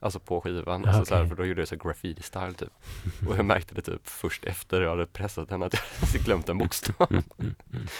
Alltså 0.00 0.18
på 0.20 0.40
skivan. 0.40 0.82
Ja, 0.84 0.88
alltså 0.88 1.04
så 1.04 1.14
här, 1.14 1.26
för 1.26 1.34
då 1.36 1.44
gjorde 1.44 1.60
jag 1.60 1.68
så 1.68 1.74
graffiti-style 1.76 2.52
typ. 2.54 2.72
Och 3.28 3.36
jag 3.36 3.44
märkte 3.44 3.74
det 3.74 3.82
typ 3.82 4.08
först 4.08 4.44
efter 4.44 4.80
jag 4.82 4.90
hade 4.90 5.06
pressat 5.06 5.48
den 5.48 5.62
att 5.62 5.72
jag 5.74 5.80
hade 6.06 6.18
glömt 6.18 6.48
en 6.48 6.58
bokstav. 6.58 7.06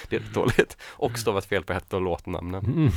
Det 0.08 0.16
är 0.16 0.20
rätt 0.20 0.34
dåligt. 0.34 0.76
Och 0.82 1.18
stavat 1.18 1.44
fel 1.46 1.64
på 1.64 1.72
ett 1.72 1.94
av 1.94 2.02
låtnamnen. 2.02 2.64
Mm. 2.64 2.90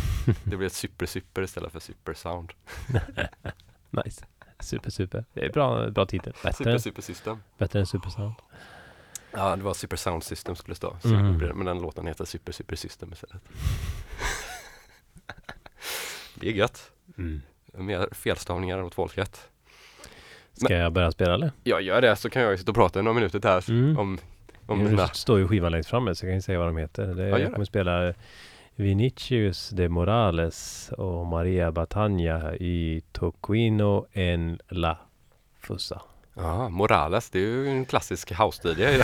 Det 0.43 0.57
blev 0.57 0.63
ett 0.63 0.73
super 0.73 1.05
super 1.05 1.41
istället 1.41 1.71
för 1.71 1.79
super 1.79 2.13
sound. 2.13 2.51
Nice. 4.05 4.25
Super, 4.59 4.89
super. 4.89 5.25
Det 5.33 5.45
är 5.45 5.49
bra, 5.53 5.89
bra 5.89 6.05
titel. 6.05 6.33
Bättre, 6.43 6.53
Super 6.53 6.77
super 6.77 7.01
system. 7.01 7.37
bättre 7.57 7.79
än 7.79 7.85
Supersound. 7.85 8.33
Ja, 9.31 9.55
det 9.55 9.63
var 9.63 9.73
Super 9.73 9.97
Sound 9.97 10.23
System 10.23 10.55
skulle 10.55 10.75
stå. 10.75 10.97
Det, 11.03 11.53
Men 11.53 11.65
den 11.65 11.79
låten 11.81 12.07
heter 12.07 12.25
Super 12.25 12.51
Super 12.51 12.75
System 12.75 13.13
istället. 13.13 13.41
det 16.35 16.47
är 16.49 16.53
gött. 16.53 16.91
Mm. 17.17 17.41
Mer 17.73 18.07
felstavningar 18.11 18.83
åt 18.83 18.95
folket. 18.95 19.49
Ska 20.53 20.73
jag 20.73 20.93
börja 20.93 21.11
spela 21.11 21.33
eller? 21.33 21.51
Jag 21.63 21.81
gör 21.81 22.01
det 22.01 22.15
så 22.15 22.29
kan 22.29 22.41
jag 22.41 22.59
sitta 22.59 22.71
och 22.71 22.75
prata 22.75 22.99
i 22.99 23.03
några 23.03 23.15
minuter 23.15 23.41
här 23.43 23.69
Mm. 23.69 23.97
om, 23.99 24.17
om 24.65 24.83
mina... 24.83 25.07
står 25.07 25.39
ju 25.39 25.47
skivan 25.47 25.71
längst 25.71 25.89
framme 25.89 26.15
så 26.15 26.25
jag 26.25 26.29
kan 26.31 26.35
ju 26.35 26.41
säga 26.41 26.59
vad 26.59 26.67
de 26.67 26.77
heter. 26.77 27.05
Det, 27.07 27.27
jag 27.27 27.39
det. 27.41 27.45
kommer 27.51 27.65
spela 27.65 28.13
Vinicius 28.75 29.69
de 29.69 29.89
Morales 29.89 30.89
och 30.97 31.25
Maria 31.25 31.71
Batagna 31.71 32.55
i 32.55 33.03
Toquino 33.11 34.05
en 34.11 34.59
la 34.69 34.97
Fussa. 35.59 36.01
Ja, 36.35 36.69
Morales, 36.69 37.29
det 37.29 37.39
är 37.39 37.43
ju 37.43 37.67
en 37.69 37.85
klassisk 37.85 38.31
house-DJ. 38.31 39.03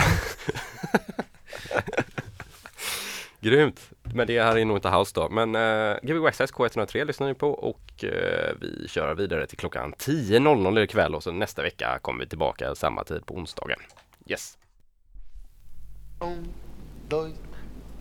Grymt! 3.40 3.80
Men 4.14 4.26
det 4.26 4.42
här 4.42 4.58
är 4.58 4.64
nog 4.64 4.76
inte 4.76 4.88
house 4.88 5.12
då. 5.14 5.28
Men 5.28 5.54
uh, 5.54 5.96
Gbg 6.02 6.22
Westsides 6.22 6.52
K103 6.52 7.04
lyssnar 7.04 7.26
ni 7.26 7.34
på 7.34 7.50
och 7.50 8.04
eh, 8.04 8.54
vi 8.60 8.88
kör 8.88 9.14
vidare 9.14 9.46
till 9.46 9.58
klockan 9.58 9.92
10.00 9.92 10.84
ikväll 10.84 11.14
och 11.14 11.22
så 11.22 11.32
nästa 11.32 11.62
vecka 11.62 11.98
kommer 12.02 12.20
vi 12.20 12.28
tillbaka 12.28 12.74
samma 12.74 13.04
tid 13.04 13.26
på 13.26 13.34
onsdagen. 13.34 13.78
Yes! 14.26 14.58
Un, 16.20 16.48
dos, 17.08 17.30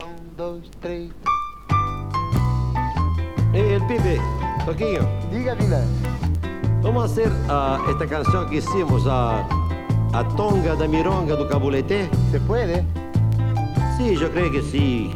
un, 0.03 0.35
dos, 0.37 0.71
tres. 0.81 1.11
Eh, 3.55 3.73
el 3.73 3.81
pibe, 3.87 4.19
Toquinho, 4.65 5.03
Diga, 5.31 5.55
Vina. 5.55 5.81
vamos 6.83 7.11
hacer 7.11 7.29
ah, 7.49 7.79
esta 7.89 8.07
canción 8.07 8.49
que 8.49 8.57
hicimos, 8.57 9.07
a 9.07 9.47
a 10.15 10.23
Tonga 10.37 10.75
da 10.75 10.87
Mironga 10.87 11.35
do 11.35 11.45
Cabulete? 11.45 12.09
¿Se 12.31 12.39
puede? 12.39 12.85
Sí, 13.97 14.15
yo 14.15 14.31
creo 14.31 14.49
que 14.49 14.61
sí. 14.61 15.11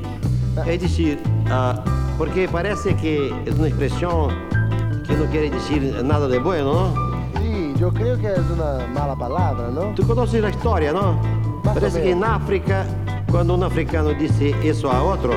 É 0.65 0.77
dizer, 0.77 1.19
ah, 1.49 1.81
porque 2.17 2.47
parece 2.51 2.93
que 2.95 3.33
é 3.45 3.51
uma 3.51 3.67
expressão 3.67 4.29
que 5.05 5.13
não 5.13 5.27
quer 5.27 5.49
dizer 5.49 6.03
nada 6.03 6.27
de 6.27 6.39
bom, 6.39 6.51
não? 6.51 6.93
Sim, 7.37 7.73
eu 7.79 7.91
creio 7.91 8.17
que 8.17 8.27
é 8.27 8.35
uma 8.35 8.87
mala 8.87 9.15
palavra, 9.15 9.69
não? 9.69 9.93
Tu 9.93 10.05
conheces 10.05 10.43
a 10.43 10.49
história, 10.49 10.91
não? 10.93 11.19
Parece 11.63 12.01
que 12.01 12.13
na 12.13 12.35
África, 12.35 12.85
quando 13.31 13.55
um 13.55 13.63
africano 13.63 14.13
disse 14.15 14.55
isso 14.63 14.87
a 14.87 15.01
outro, 15.01 15.31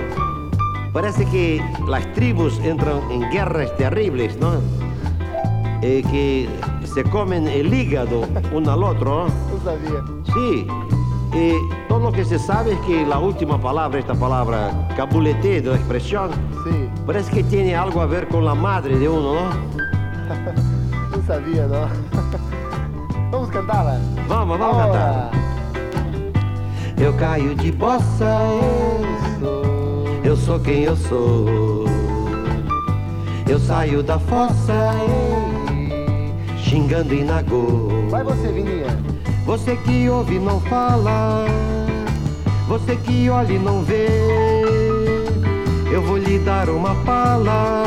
parece 0.92 1.24
que 1.26 1.60
as 1.92 2.04
tribos 2.14 2.58
entram 2.64 3.02
em 3.10 3.20
guerras 3.30 3.70
terríveis, 3.72 4.36
não? 4.36 4.60
E 5.82 6.02
que 6.02 6.48
se 6.84 7.02
comem 7.04 7.42
o 7.44 7.74
hígado 7.74 8.22
um 8.52 8.70
ao 8.70 8.80
outro, 8.80 9.10
não? 9.10 9.28
Sabia. 9.64 10.02
Sim. 10.32 10.66
Y 11.34 11.54
todo 11.88 11.98
lo 11.98 12.12
que 12.12 12.24
se 12.24 12.38
sabe 12.38 12.72
es 12.72 12.80
que 12.80 13.06
la 13.06 13.18
última 13.18 13.60
palabra, 13.60 13.98
esta 13.98 14.14
palabra 14.14 14.88
cabulete 14.96 15.62
de 15.62 15.70
la 15.70 15.76
expresión, 15.76 16.30
Sí, 16.64 16.88
parece 17.04 17.32
que 17.32 17.42
tiene 17.42 17.74
algo 17.74 18.00
a 18.00 18.06
ver 18.06 18.28
con 18.28 18.44
la 18.44 18.54
madre 18.54 18.96
de 18.96 19.08
uno, 19.08 19.34
¿no? 19.34 19.50
no 21.16 21.26
sabía, 21.26 21.66
¿no? 21.66 21.88
Vamos 23.32 23.48
a 23.48 23.52
cantarla. 23.52 23.98
Vamos, 24.28 24.58
vamos 24.58 24.76
a 24.76 24.86
cantar. 24.86 25.30
Eu 26.98 27.12
caio 27.14 27.54
de 27.56 27.72
bossa, 27.72 28.38
eu 30.22 30.36
sou 30.36 30.60
quem 30.60 30.84
eu 30.84 30.96
sou. 30.96 31.86
Eu 33.48 33.58
saio 33.58 34.02
da 34.04 34.20
fossa, 34.20 34.92
xingando 36.58 37.12
em 37.12 37.24
nagô. 37.24 37.88
Vai 38.08 38.22
você, 38.22 38.52
Vininha. 38.52 38.96
Você 39.44 39.76
que 39.76 40.08
ouve 40.08 40.38
não 40.38 40.60
fala, 40.60 41.46
você 42.68 42.96
que 42.96 43.28
olha 43.28 43.52
e 43.52 43.58
não 43.58 43.82
vê. 43.82 44.06
Eu 45.90 46.00
vou 46.02 46.16
lhe 46.16 46.38
dar 46.38 46.70
uma 46.70 46.94
pala, 47.04 47.82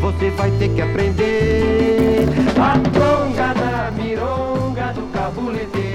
você 0.00 0.30
vai 0.30 0.50
ter 0.52 0.68
que 0.70 0.80
aprender. 0.80 2.26
A 2.56 2.78
tonga 2.78 3.52
da 3.54 3.90
mironga 3.90 4.92
do 4.92 5.02
cabulete. 5.12 5.87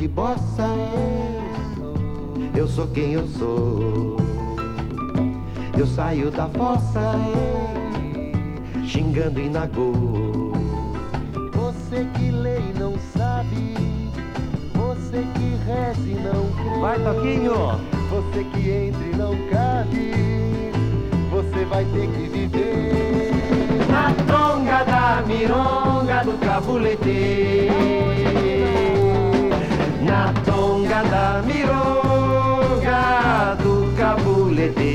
De 0.00 0.08
bossa, 0.08 0.66
eu 2.56 2.66
sou 2.66 2.86
quem 2.86 3.12
eu 3.12 3.28
sou. 3.28 4.16
Eu 5.78 5.86
saio 5.86 6.30
da 6.30 6.48
fossa, 6.48 7.12
xingando 8.86 9.38
em 9.38 9.50
nagô. 9.50 9.92
Você 11.52 12.06
que 12.14 12.30
lê 12.30 12.60
e 12.60 12.78
não 12.78 12.94
sabe. 13.14 13.74
Você 14.72 15.22
que 15.34 15.56
reza 15.66 16.08
e 16.08 16.14
não 16.14 16.50
crê. 16.54 16.80
Vai, 16.80 16.98
Toquinho! 16.98 17.78
Você 18.08 18.44
que 18.44 18.70
entra 18.70 19.04
e 19.04 19.16
não 19.16 19.36
cabe. 19.50 20.12
Você 21.30 21.64
vai 21.66 21.84
ter 21.84 22.08
que 22.08 22.26
viver. 22.26 23.32
Na 23.90 24.14
tonga 24.24 24.82
da 24.82 25.22
mironga 25.26 26.24
do 26.24 26.38
cabulete. 26.38 27.90
Na 30.10 30.32
tonga 30.44 31.02
da 31.12 31.40
mironga 31.46 33.02
do 33.62 33.74
cabulete. 33.96 34.94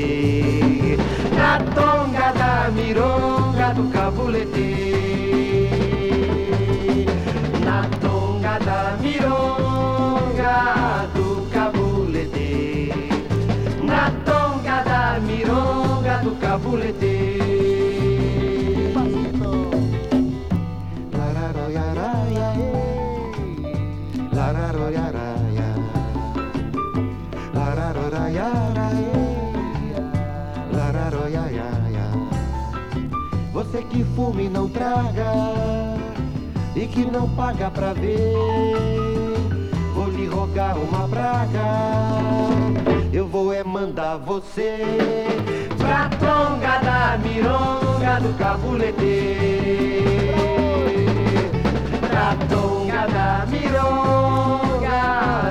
Na 1.38 1.58
tonga 1.76 2.32
da 2.40 2.70
mironga 2.70 3.72
do 3.76 3.84
cabulete. 3.94 4.70
Na 7.64 7.78
tonga 8.02 8.58
da 8.68 8.80
mironga 9.00 10.54
do 11.14 11.28
cabulete. 11.54 12.52
Na 13.82 14.10
tonga 14.26 14.76
da 14.84 15.18
mironga 15.20 16.14
do 16.24 16.32
cabulete. 16.44 17.25
Que 33.96 34.04
fuma 34.14 34.42
e 34.42 34.48
não 34.48 34.68
traga 34.68 35.32
e 36.74 36.86
que 36.86 37.10
não 37.10 37.26
paga 37.30 37.70
pra 37.70 37.94
ver, 37.94 38.34
vou 39.94 40.10
lhe 40.10 40.26
rogar 40.26 40.76
uma 40.76 41.08
praga. 41.08 41.64
Eu 43.10 43.26
vou 43.26 43.54
é 43.54 43.64
mandar 43.64 44.18
você 44.18 44.76
pra 45.78 46.10
tonga 46.10 46.78
da 46.80 47.16
mironga 47.16 48.20
do 48.20 48.36
cabulete. 48.36 49.38
Pra 52.10 52.36
tonga 52.50 53.06
da 53.06 53.46
mironga 53.46 54.96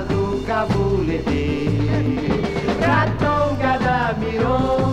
do 0.08 0.46
cabulete. 0.46 1.80
Pra 2.78 3.08
tonga 3.18 3.80
da 3.80 4.14
mironga 4.20 4.85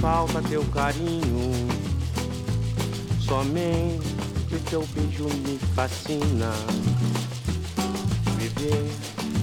falta 0.00 0.40
teu 0.42 0.64
carinho. 0.64 1.68
Somente 3.20 4.54
o 4.54 4.58
teu 4.70 4.86
beijo 4.94 5.24
me 5.24 5.58
fascina. 5.74 6.52
Viver 8.36 8.90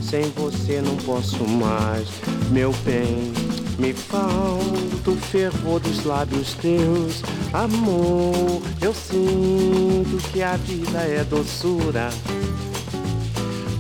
sem 0.02 0.32
você 0.32 0.82
não 0.82 0.96
posso 0.98 1.44
mais, 1.48 2.08
meu 2.52 2.74
bem. 2.84 3.34
Me 3.78 3.94
falta 3.94 5.12
o 5.12 5.18
fervor 5.18 5.82
dos 5.82 6.06
lábios 6.06 6.54
teus, 6.54 7.22
amor. 7.52 8.62
Eu 8.82 8.94
sinto 8.94 10.18
que 10.32 10.42
a 10.42 10.56
vida 10.56 11.00
é 11.00 11.24
doçura. 11.26 12.10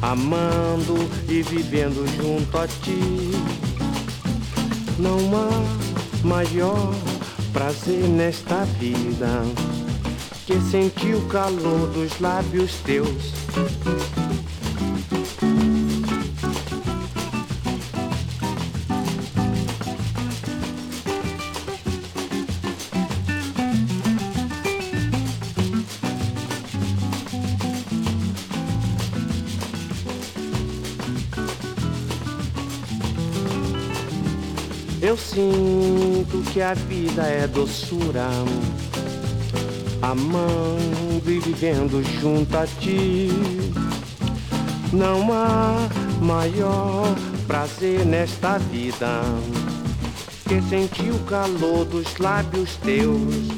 Amando 0.01 0.95
e 1.29 1.41
vivendo 1.41 2.05
junto 2.17 2.57
a 2.57 2.67
ti. 2.67 3.31
Não 4.99 5.17
há 5.35 5.84
maior 6.25 6.91
prazer 7.53 8.07
nesta 8.07 8.65
vida 8.79 9.43
que 10.47 10.59
sentir 10.59 11.13
o 11.13 11.21
calor 11.27 11.87
dos 11.91 12.19
lábios 12.19 12.77
teus. 12.83 13.31
que 36.55 36.61
a 36.61 36.73
vida 36.73 37.23
é 37.23 37.45
doçura. 37.47 38.29
Amando 40.01 41.29
e 41.29 41.37
vivendo 41.37 42.01
junto 42.21 42.57
a 42.57 42.65
ti, 42.65 43.27
não 44.93 45.33
há 45.33 45.75
maior 46.21 47.13
prazer 47.45 48.05
nesta 48.05 48.57
vida 48.57 49.21
que 50.47 50.61
sentir 50.69 51.11
o 51.11 51.19
calor 51.25 51.83
dos 51.83 52.15
lábios 52.19 52.77
teus 52.77 53.54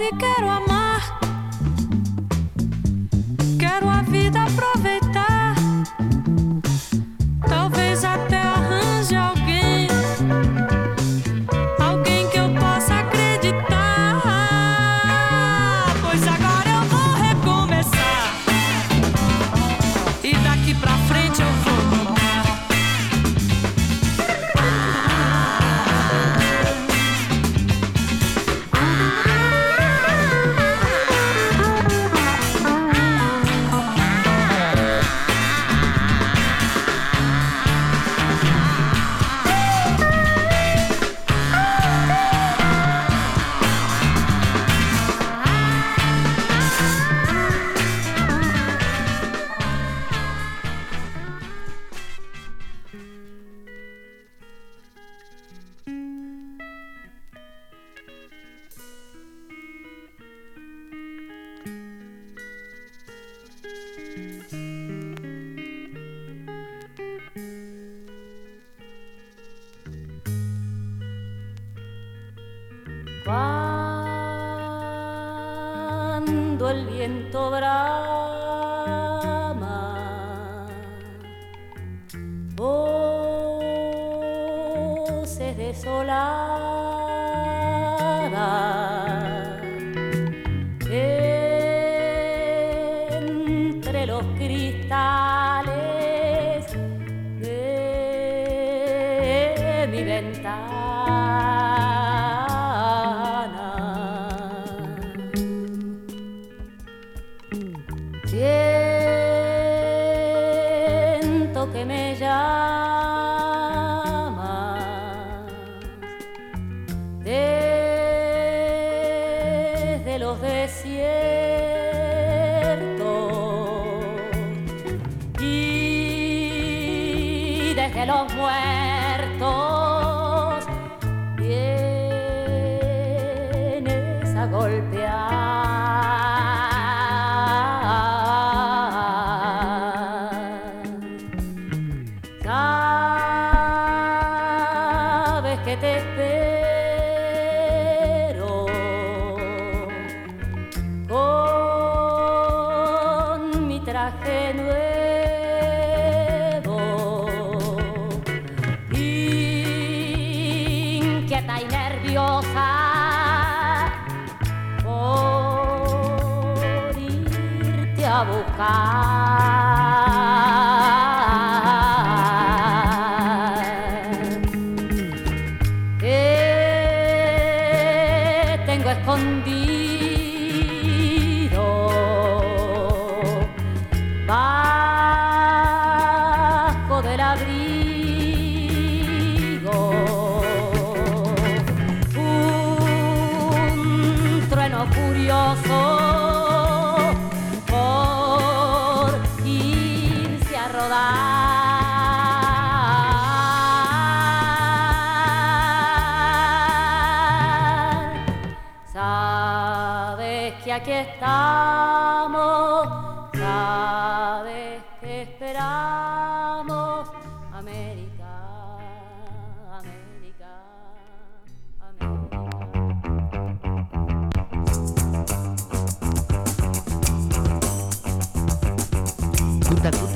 te 0.00 0.16
quiero 0.16 0.50
amar. 0.50 0.79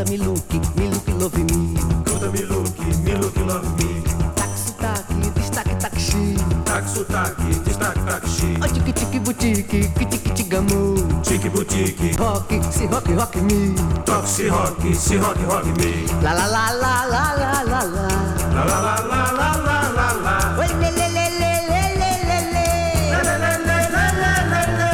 Guta, 0.05 0.11
me 0.11 0.19
look, 0.19 0.53
me 0.77 0.91
look, 0.91 1.09
love 1.19 1.39
me. 1.39 1.75
Guta 2.05 2.29
me 2.31 2.43
look, 2.43 2.79
me 3.05 3.15
look, 3.15 3.37
love 3.47 3.65
me. 3.79 4.03
Taxi, 4.37 4.73
taxi, 4.79 5.31
destaque, 5.35 5.79
taxi. 5.79 6.37
Tac, 6.65 6.87
sotaque, 6.87 7.65
destaque, 7.65 8.05
taxi. 8.05 8.59
Ó, 8.61 8.67
tique, 8.67 8.93
tique, 8.93 9.21
boutique, 9.21 9.67
kiti, 9.95 10.19
kiti, 10.19 10.45
gamu. 10.45 10.97
Tique, 11.23 11.49
boutique. 11.51 12.17
Rock, 12.19 12.53
se 12.71 12.87
rock, 12.87 13.09
rock 13.17 13.37
me. 13.37 13.75
Toque, 14.05 14.27
se 14.27 14.49
rock, 14.51 14.95
se 14.95 15.17
rock, 15.17 15.39
rock 15.49 15.65
me. 15.79 16.05
La 16.23 16.35
la 16.35 16.47
la 16.49 16.71
la 16.83 17.07
la 17.09 17.35
la 17.39 17.63
la 17.65 17.85
la. 17.85 18.09
La 18.53 18.65
la 18.65 18.79
la 18.85 18.95
la 19.09 19.21
la 19.33 19.49
la 19.65 19.79
la 19.97 20.09
la. 20.23 20.37
Oi, 20.59 20.69
le 20.81 20.91
le 20.91 21.07
le 21.17 21.27
le 21.41 21.53
le 21.71 21.83
le 21.97 22.13
le 22.29 22.39
le. 22.53 22.67
Le, 23.11 23.21
le, 23.25 23.35
le, 23.41 23.53
le, 23.65 23.79
le, 24.21 24.35
le, 24.53 24.63
le. 24.79 24.91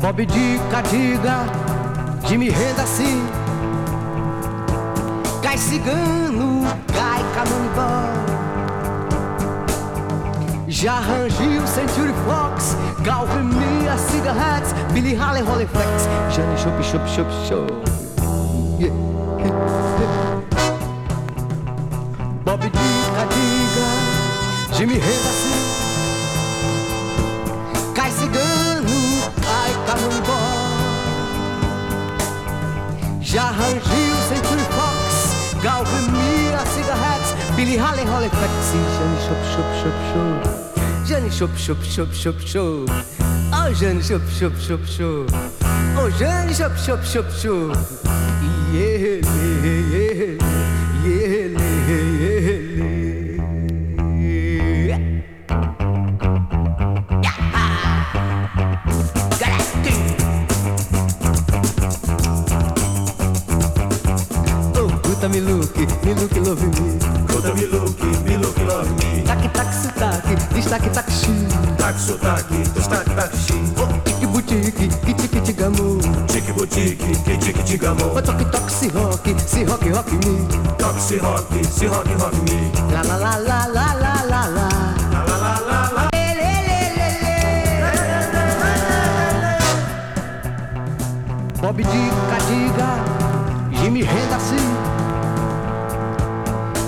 Bob 0.00 0.18
Dica, 0.20 0.80
diga, 0.90 1.36
de 2.26 2.36
me 2.36 2.48
renda 2.48 2.82
assim. 2.82 3.24
Cai 5.42 5.56
cigano, 5.56 6.62
cai 6.92 7.22
canonibal. 7.34 8.12
Já 10.66 10.94
arranjei 10.94 11.58
o 11.58 11.66
Century 11.66 12.12
Fox, 12.26 12.76
Calvin 13.04 13.44
Mia 13.44 13.96
Cigarettes, 13.96 14.72
Billy 14.92 15.14
Haley 15.14 15.42
Hollyflex, 15.42 16.08
Jane 16.34 16.56
Shop 16.58 16.82
Shop 16.82 17.08
Shop 17.08 17.30
Shop. 17.46 18.05
siup, 39.86 39.94
siup. 40.12 41.06
Żeń 41.06 41.30
siup, 41.30 41.58
siup, 41.58 42.14
siup, 42.14 42.42
siup. 42.42 42.90
O 43.52 43.74
żeń 43.74 44.02
siup, 44.02 44.22
siup, 44.38 44.60
siup, 44.60 44.86
siup. 44.86 45.32
O 45.98 46.10
żeń 46.10 46.54
siup, 46.54 46.78
siup, 46.78 47.04
siup, 47.04 47.26
siup. 47.32 48.05
Se 81.76 81.86
rock, 81.88 82.06
rock 82.18 82.32
me. 82.48 82.72
La 82.90 83.02
la 83.02 83.16
la 83.18 83.38
la 83.38 83.66
la 83.76 83.86
la 84.02 84.14
la 84.30 84.42
la. 84.56 84.68
Bob 91.60 91.76
Dica, 91.76 92.38
diga, 92.48 92.90
Jimmy 93.72 94.02
renda 94.02 94.36
assim. 94.36 94.68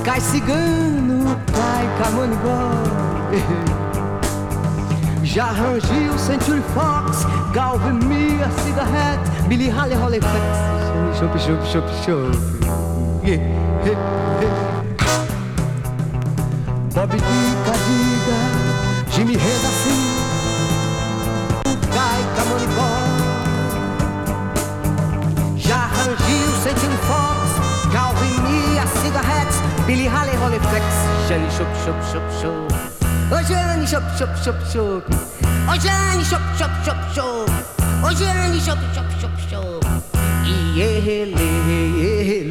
Cai 0.05 0.21
cigano, 0.21 1.37
cai 1.53 1.87
camanibó. 1.99 2.59
Já 5.23 5.53
o 5.53 6.19
Century 6.19 6.63
Fox, 6.75 7.27
Galvin 7.53 7.99
Mia 8.09 8.49
Cigarette, 8.65 9.31
Billy 9.49 9.69
Haley 9.69 9.97
Hollyflex. 9.97 11.19
Chup, 11.19 11.37
chup, 11.39 11.61
chup, 11.71 11.87
chup. 12.05 12.58
szop, 31.89 32.03
szop, 32.13 32.31
szop. 32.41 32.73
O 33.31 33.43
zieleni 33.47 33.87
szop, 33.87 34.03
szop, 34.17 34.37
szop, 34.43 34.63
szop. 34.73 35.05
O 35.69 35.75
zieleni 35.81 36.23
szop, 36.23 36.41
szop, 36.59 36.71
szop, 36.85 36.97
szop. 37.15 37.51
O 38.05 38.11
zieleni 38.15 38.59
szop, 38.59 38.79
szop, 38.95 39.07
szop, 39.21 39.31
szop. 39.51 39.85
I. 40.77 42.48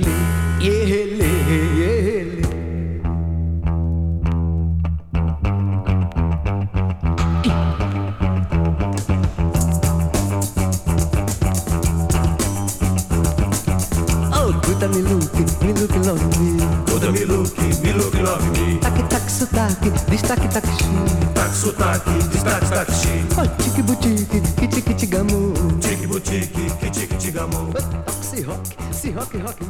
Hockey, 29.18 29.39
hockey, 29.39 29.65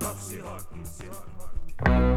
hockey, 0.00 0.40
hockey, 1.82 2.15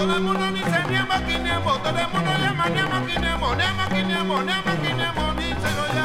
Todo 0.00 0.16
el 0.16 0.22
mundo 0.22 0.50
dice 0.52 0.82
niema, 0.88 1.22
quinemo. 1.26 1.72
Todo 1.76 1.98
el 1.98 2.08
mundo 2.08 2.30
llama 2.42 2.68
niema, 2.70 3.06
quinemo. 3.06 3.54
Niema, 3.54 3.88
quinemo, 3.90 4.42
niema, 4.42 4.72
quinemo. 4.80 5.34
Díselo 5.34 5.86
ya. 5.94 5.99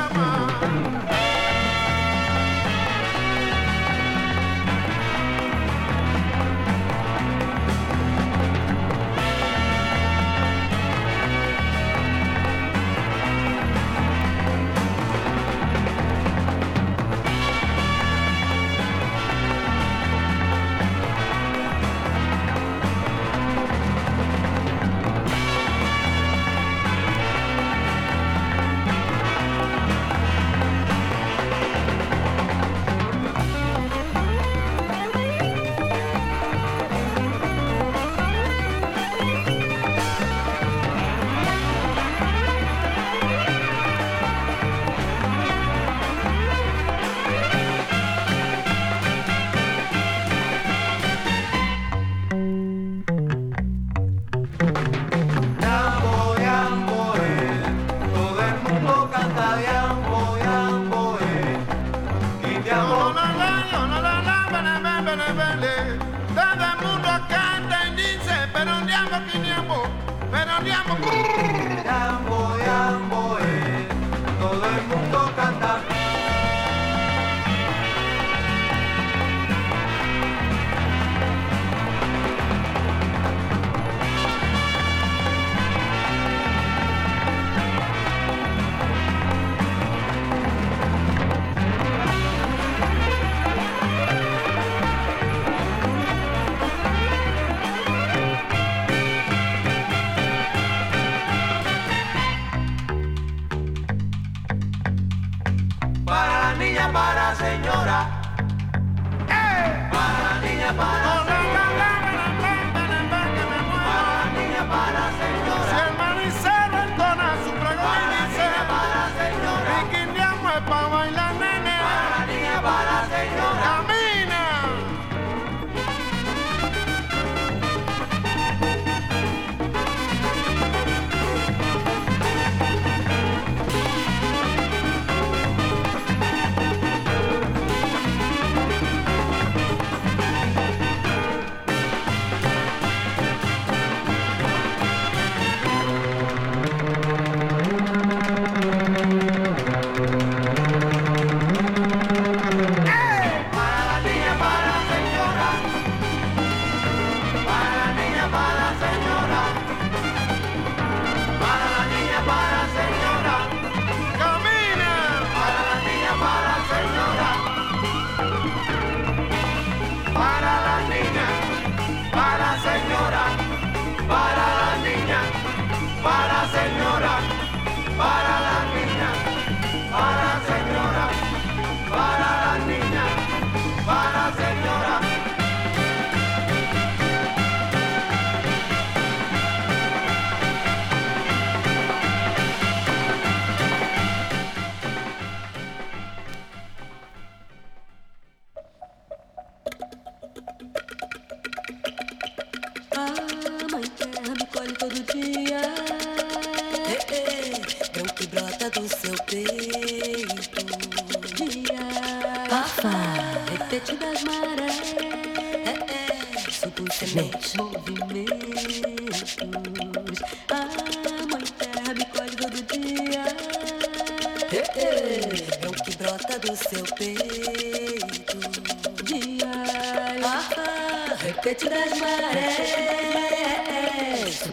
Tapete 231.45 231.69
das 231.69 231.99
marés, 231.99 232.73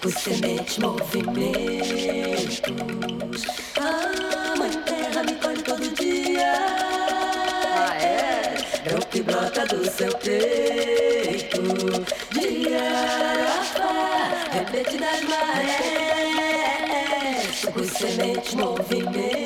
os 0.05 0.41
mete 0.41 0.79
movimentos. 0.79 2.61
A 3.81 4.57
mãe 4.59 4.71
terra 4.85 5.23
me 5.23 5.35
colhe 5.37 5.63
todo 5.63 5.89
dia. 5.95 6.53
Ah, 7.73 7.97
é? 7.97 8.57
É 8.85 8.95
o 8.95 8.99
que 9.07 9.23
brota 9.23 9.65
do 9.65 9.91
seu 9.91 10.15
peito. 10.19 11.63
De 12.31 12.75
Arafa, 12.75 13.89
repete 14.53 14.99
das 14.99 15.23
marés, 15.23 15.63
Os 17.75 18.01
mete 18.17 18.55
movimentos. 18.55 19.42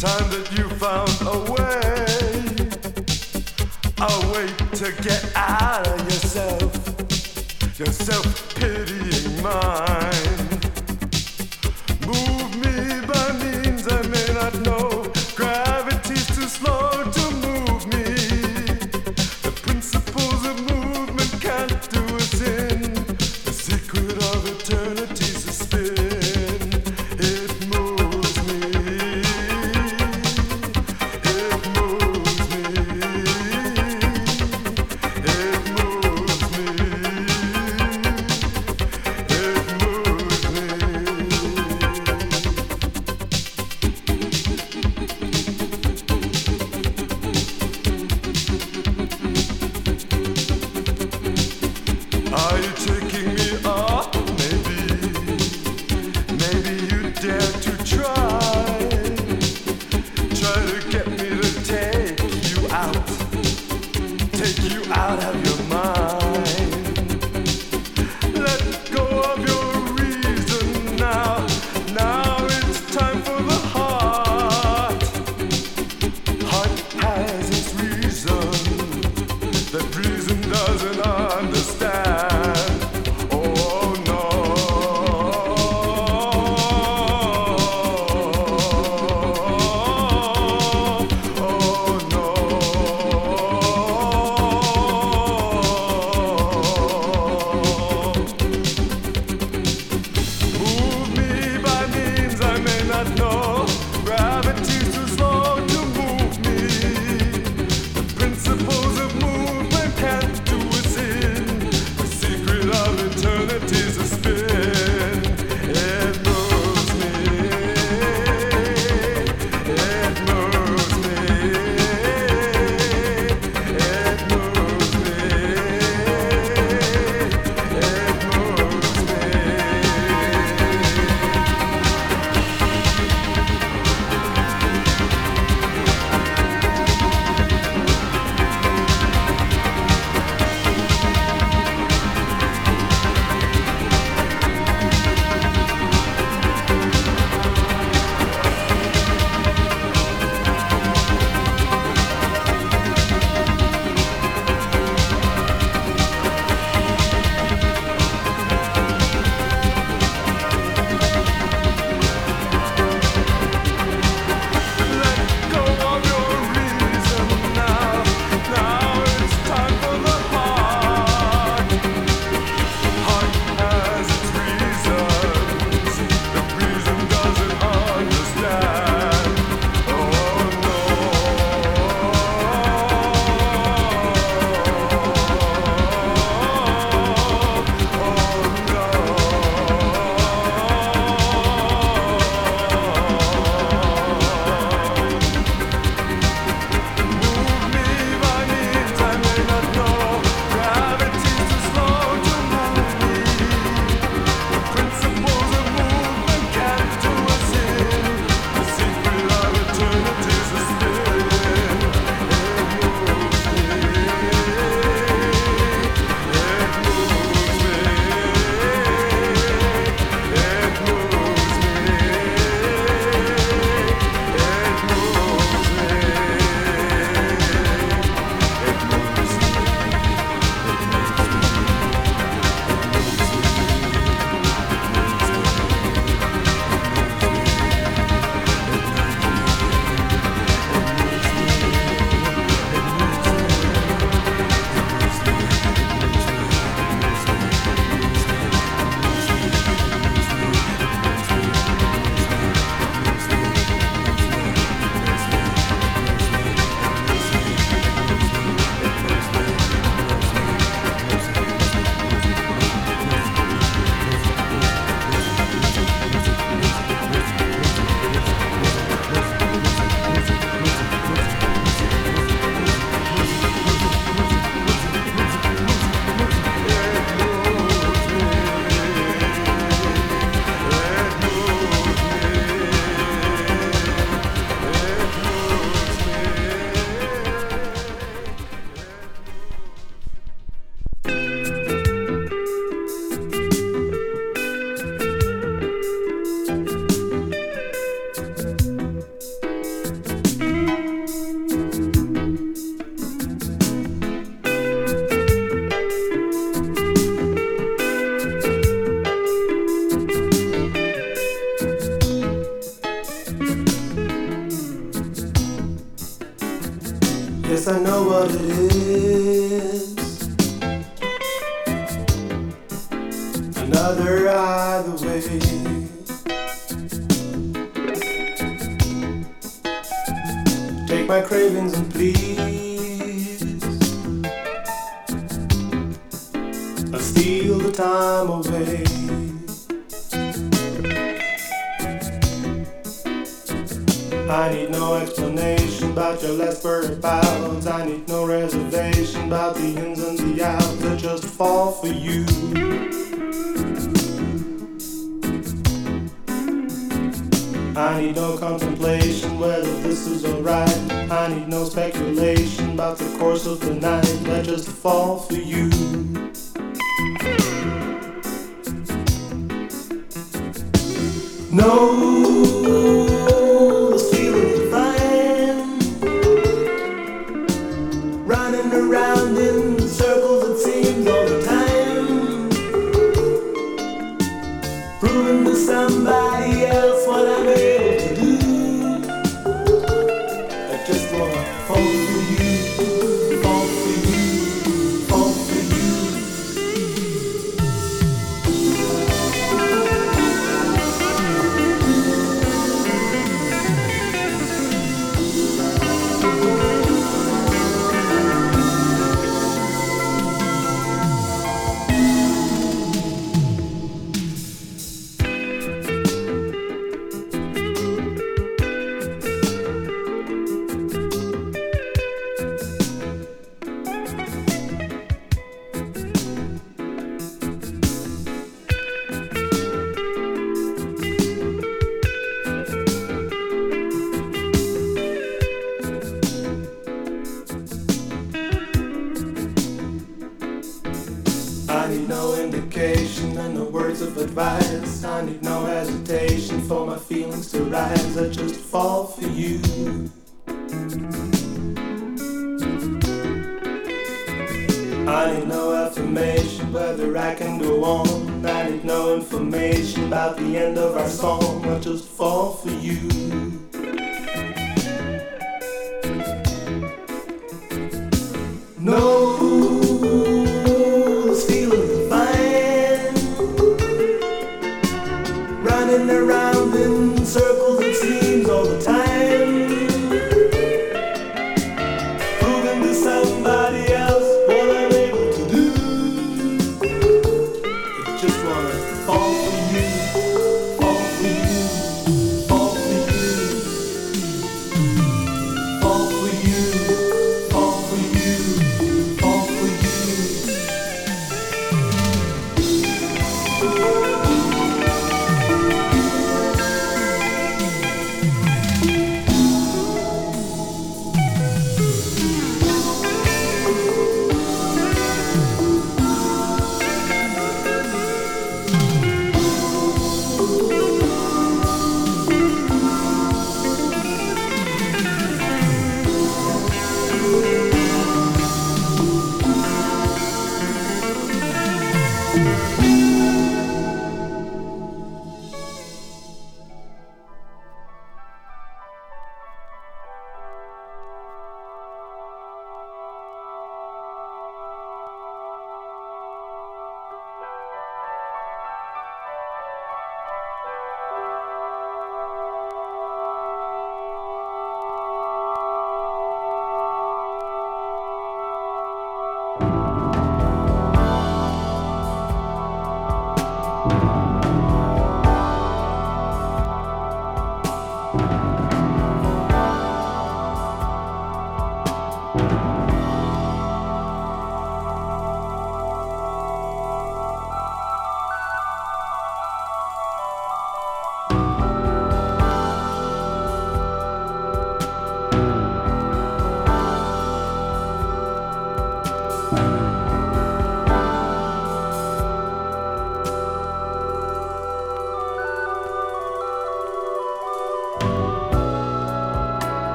time 0.00 0.30
that 0.30 0.50
you 0.56 0.66
found 0.78 1.10
a 1.26 1.38
way, 1.52 2.00
a 4.00 4.32
way 4.32 4.46
to 4.74 5.02
get 5.02 5.30
out 5.36 5.86
of 5.86 6.00
yourself, 6.04 7.78
your 7.78 7.88
self 7.88 8.54
pitying 8.54 9.42
mind. 9.42 10.39